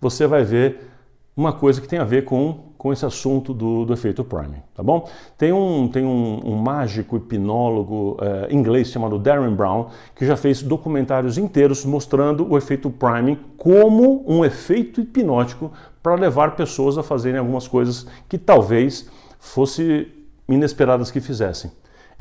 você 0.00 0.28
vai 0.28 0.44
ver 0.44 0.88
uma 1.36 1.52
coisa 1.52 1.80
que 1.80 1.88
tem 1.88 1.98
a 1.98 2.04
ver 2.04 2.24
com 2.24 2.70
com 2.80 2.94
esse 2.94 3.04
assunto 3.04 3.52
do, 3.52 3.84
do 3.84 3.92
efeito 3.92 4.24
priming, 4.24 4.62
tá 4.74 4.82
bom? 4.82 5.06
Tem 5.36 5.52
um, 5.52 5.86
tem 5.86 6.02
um, 6.02 6.40
um 6.46 6.56
mágico 6.56 7.14
hipnólogo 7.18 8.16
é, 8.22 8.48
inglês 8.50 8.88
chamado 8.88 9.18
Darren 9.18 9.54
Brown 9.54 9.88
que 10.14 10.24
já 10.24 10.34
fez 10.34 10.62
documentários 10.62 11.36
inteiros 11.36 11.84
mostrando 11.84 12.50
o 12.50 12.56
efeito 12.56 12.88
priming 12.88 13.38
como 13.58 14.24
um 14.26 14.42
efeito 14.46 15.02
hipnótico 15.02 15.70
para 16.02 16.14
levar 16.14 16.56
pessoas 16.56 16.96
a 16.96 17.02
fazerem 17.02 17.38
algumas 17.38 17.68
coisas 17.68 18.06
que 18.26 18.38
talvez 18.38 19.10
fosse 19.38 20.08
inesperadas 20.48 21.10
que 21.10 21.20
fizessem. 21.20 21.70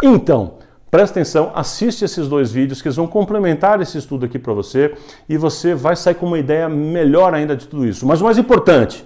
Então, 0.04 0.56
Presta 0.91 1.19
atenção, 1.19 1.52
assiste 1.54 2.04
esses 2.04 2.28
dois 2.28 2.52
vídeos 2.52 2.82
que 2.82 2.88
eles 2.88 2.95
vão 2.95 3.06
complementar 3.06 3.80
esse 3.80 3.97
estudo 3.97 4.25
aqui 4.25 4.39
para 4.39 4.54
você 4.54 4.95
e 5.28 5.38
você 5.38 5.75
vai 5.75 5.95
sair 5.95 6.15
com 6.15 6.25
uma 6.25 6.39
ideia 6.39 6.67
melhor 6.67 7.34
ainda 7.34 7.56
de 7.56 7.67
tudo 7.67 7.86
isso. 7.86 8.08
Mas 8.08 8.21
o 8.21 8.23
mais 8.23 8.39
importante, 8.39 9.06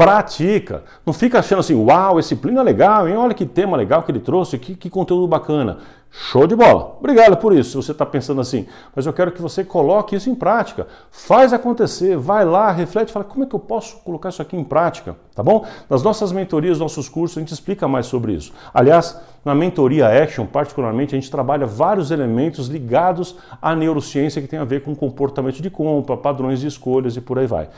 pratica. 0.00 0.82
Não 1.04 1.12
fica 1.12 1.40
achando 1.40 1.58
assim, 1.58 1.74
uau, 1.74 2.18
esse 2.18 2.34
plino 2.34 2.58
é 2.58 2.62
legal, 2.62 3.06
hein? 3.06 3.16
olha 3.16 3.34
que 3.34 3.44
tema 3.44 3.76
legal 3.76 4.02
que 4.02 4.10
ele 4.10 4.20
trouxe, 4.20 4.58
que, 4.58 4.74
que 4.74 4.88
conteúdo 4.88 5.28
bacana. 5.28 5.76
Show 6.12 6.44
de 6.46 6.56
bola. 6.56 6.96
Obrigado 6.98 7.36
por 7.36 7.54
isso, 7.54 7.70
se 7.70 7.76
você 7.76 7.92
está 7.92 8.04
pensando 8.04 8.40
assim. 8.40 8.66
Mas 8.94 9.06
eu 9.06 9.12
quero 9.12 9.30
que 9.30 9.40
você 9.40 9.62
coloque 9.62 10.16
isso 10.16 10.28
em 10.28 10.34
prática. 10.34 10.88
Faz 11.10 11.52
acontecer, 11.52 12.16
vai 12.16 12.44
lá, 12.44 12.72
reflete, 12.72 13.12
fala 13.12 13.24
como 13.24 13.44
é 13.44 13.46
que 13.46 13.54
eu 13.54 13.60
posso 13.60 13.98
colocar 13.98 14.30
isso 14.30 14.42
aqui 14.42 14.56
em 14.56 14.64
prática, 14.64 15.16
tá 15.34 15.42
bom? 15.42 15.64
Nas 15.88 16.02
nossas 16.02 16.32
mentorias, 16.32 16.80
nossos 16.80 17.08
cursos, 17.08 17.38
a 17.38 17.40
gente 17.40 17.54
explica 17.54 17.86
mais 17.86 18.06
sobre 18.06 18.32
isso. 18.32 18.52
Aliás, 18.74 19.20
na 19.44 19.54
mentoria 19.54 20.08
Action, 20.08 20.46
particularmente, 20.46 21.14
a 21.14 21.18
gente 21.18 21.30
trabalha 21.30 21.64
vários 21.64 22.10
elementos 22.10 22.66
ligados 22.66 23.36
à 23.62 23.76
neurociência 23.76 24.42
que 24.42 24.48
tem 24.48 24.58
a 24.58 24.64
ver 24.64 24.82
com 24.82 24.94
comportamento 24.96 25.62
de 25.62 25.70
compra, 25.70 26.16
padrões 26.16 26.60
de 26.60 26.66
escolhas 26.66 27.16
e 27.16 27.20
por 27.20 27.38
aí 27.38 27.46
vai. 27.46 27.68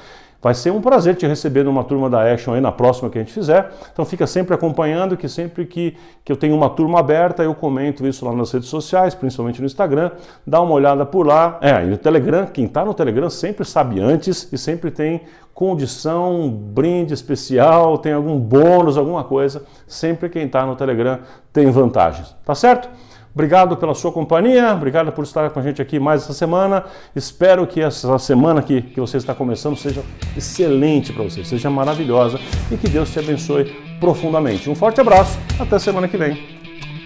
Vai 0.42 0.54
ser 0.54 0.72
um 0.72 0.80
prazer 0.80 1.14
te 1.14 1.24
receber 1.24 1.62
numa 1.62 1.84
turma 1.84 2.10
da 2.10 2.20
Action 2.32 2.52
aí 2.52 2.60
na 2.60 2.72
próxima 2.72 3.08
que 3.08 3.16
a 3.16 3.20
gente 3.20 3.32
fizer. 3.32 3.70
Então 3.92 4.04
fica 4.04 4.26
sempre 4.26 4.52
acompanhando 4.52 5.16
que 5.16 5.28
sempre 5.28 5.64
que, 5.64 5.96
que 6.24 6.32
eu 6.32 6.36
tenho 6.36 6.56
uma 6.56 6.68
turma 6.68 6.98
aberta, 6.98 7.44
eu 7.44 7.54
comento 7.54 8.04
isso 8.04 8.24
lá 8.24 8.34
nas 8.34 8.50
redes 8.50 8.68
sociais, 8.68 9.14
principalmente 9.14 9.60
no 9.60 9.66
Instagram. 9.66 10.10
Dá 10.44 10.60
uma 10.60 10.72
olhada 10.74 11.06
por 11.06 11.24
lá. 11.24 11.58
É, 11.60 11.84
e 11.84 11.86
no 11.86 11.96
Telegram, 11.96 12.44
quem 12.46 12.64
está 12.64 12.84
no 12.84 12.92
Telegram 12.92 13.30
sempre 13.30 13.64
sabe 13.64 14.00
antes 14.00 14.52
e 14.52 14.58
sempre 14.58 14.90
tem 14.90 15.20
condição, 15.54 16.50
brinde 16.50 17.14
especial, 17.14 17.98
tem 17.98 18.12
algum 18.12 18.36
bônus, 18.36 18.98
alguma 18.98 19.22
coisa. 19.22 19.62
Sempre 19.86 20.28
quem 20.28 20.46
está 20.46 20.66
no 20.66 20.74
Telegram 20.74 21.20
tem 21.52 21.70
vantagens. 21.70 22.34
Tá 22.44 22.56
certo? 22.56 22.88
Obrigado 23.34 23.76
pela 23.78 23.94
sua 23.94 24.12
companhia, 24.12 24.74
obrigado 24.74 25.10
por 25.10 25.24
estar 25.24 25.48
com 25.50 25.58
a 25.58 25.62
gente 25.62 25.80
aqui 25.80 25.98
mais 25.98 26.22
essa 26.22 26.34
semana. 26.34 26.84
Espero 27.16 27.66
que 27.66 27.80
essa 27.80 28.18
semana 28.18 28.62
que, 28.62 28.82
que 28.82 29.00
você 29.00 29.16
está 29.16 29.34
começando 29.34 29.76
seja 29.76 30.02
excelente 30.36 31.12
para 31.12 31.24
você, 31.24 31.42
seja 31.42 31.70
maravilhosa 31.70 32.38
e 32.70 32.76
que 32.76 32.88
Deus 32.88 33.10
te 33.10 33.18
abençoe 33.18 33.64
profundamente. 33.98 34.68
Um 34.68 34.74
forte 34.74 35.00
abraço, 35.00 35.38
até 35.58 35.78
semana 35.78 36.06
que 36.08 36.16
vem. 36.16 36.42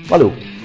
Valeu! 0.08 0.56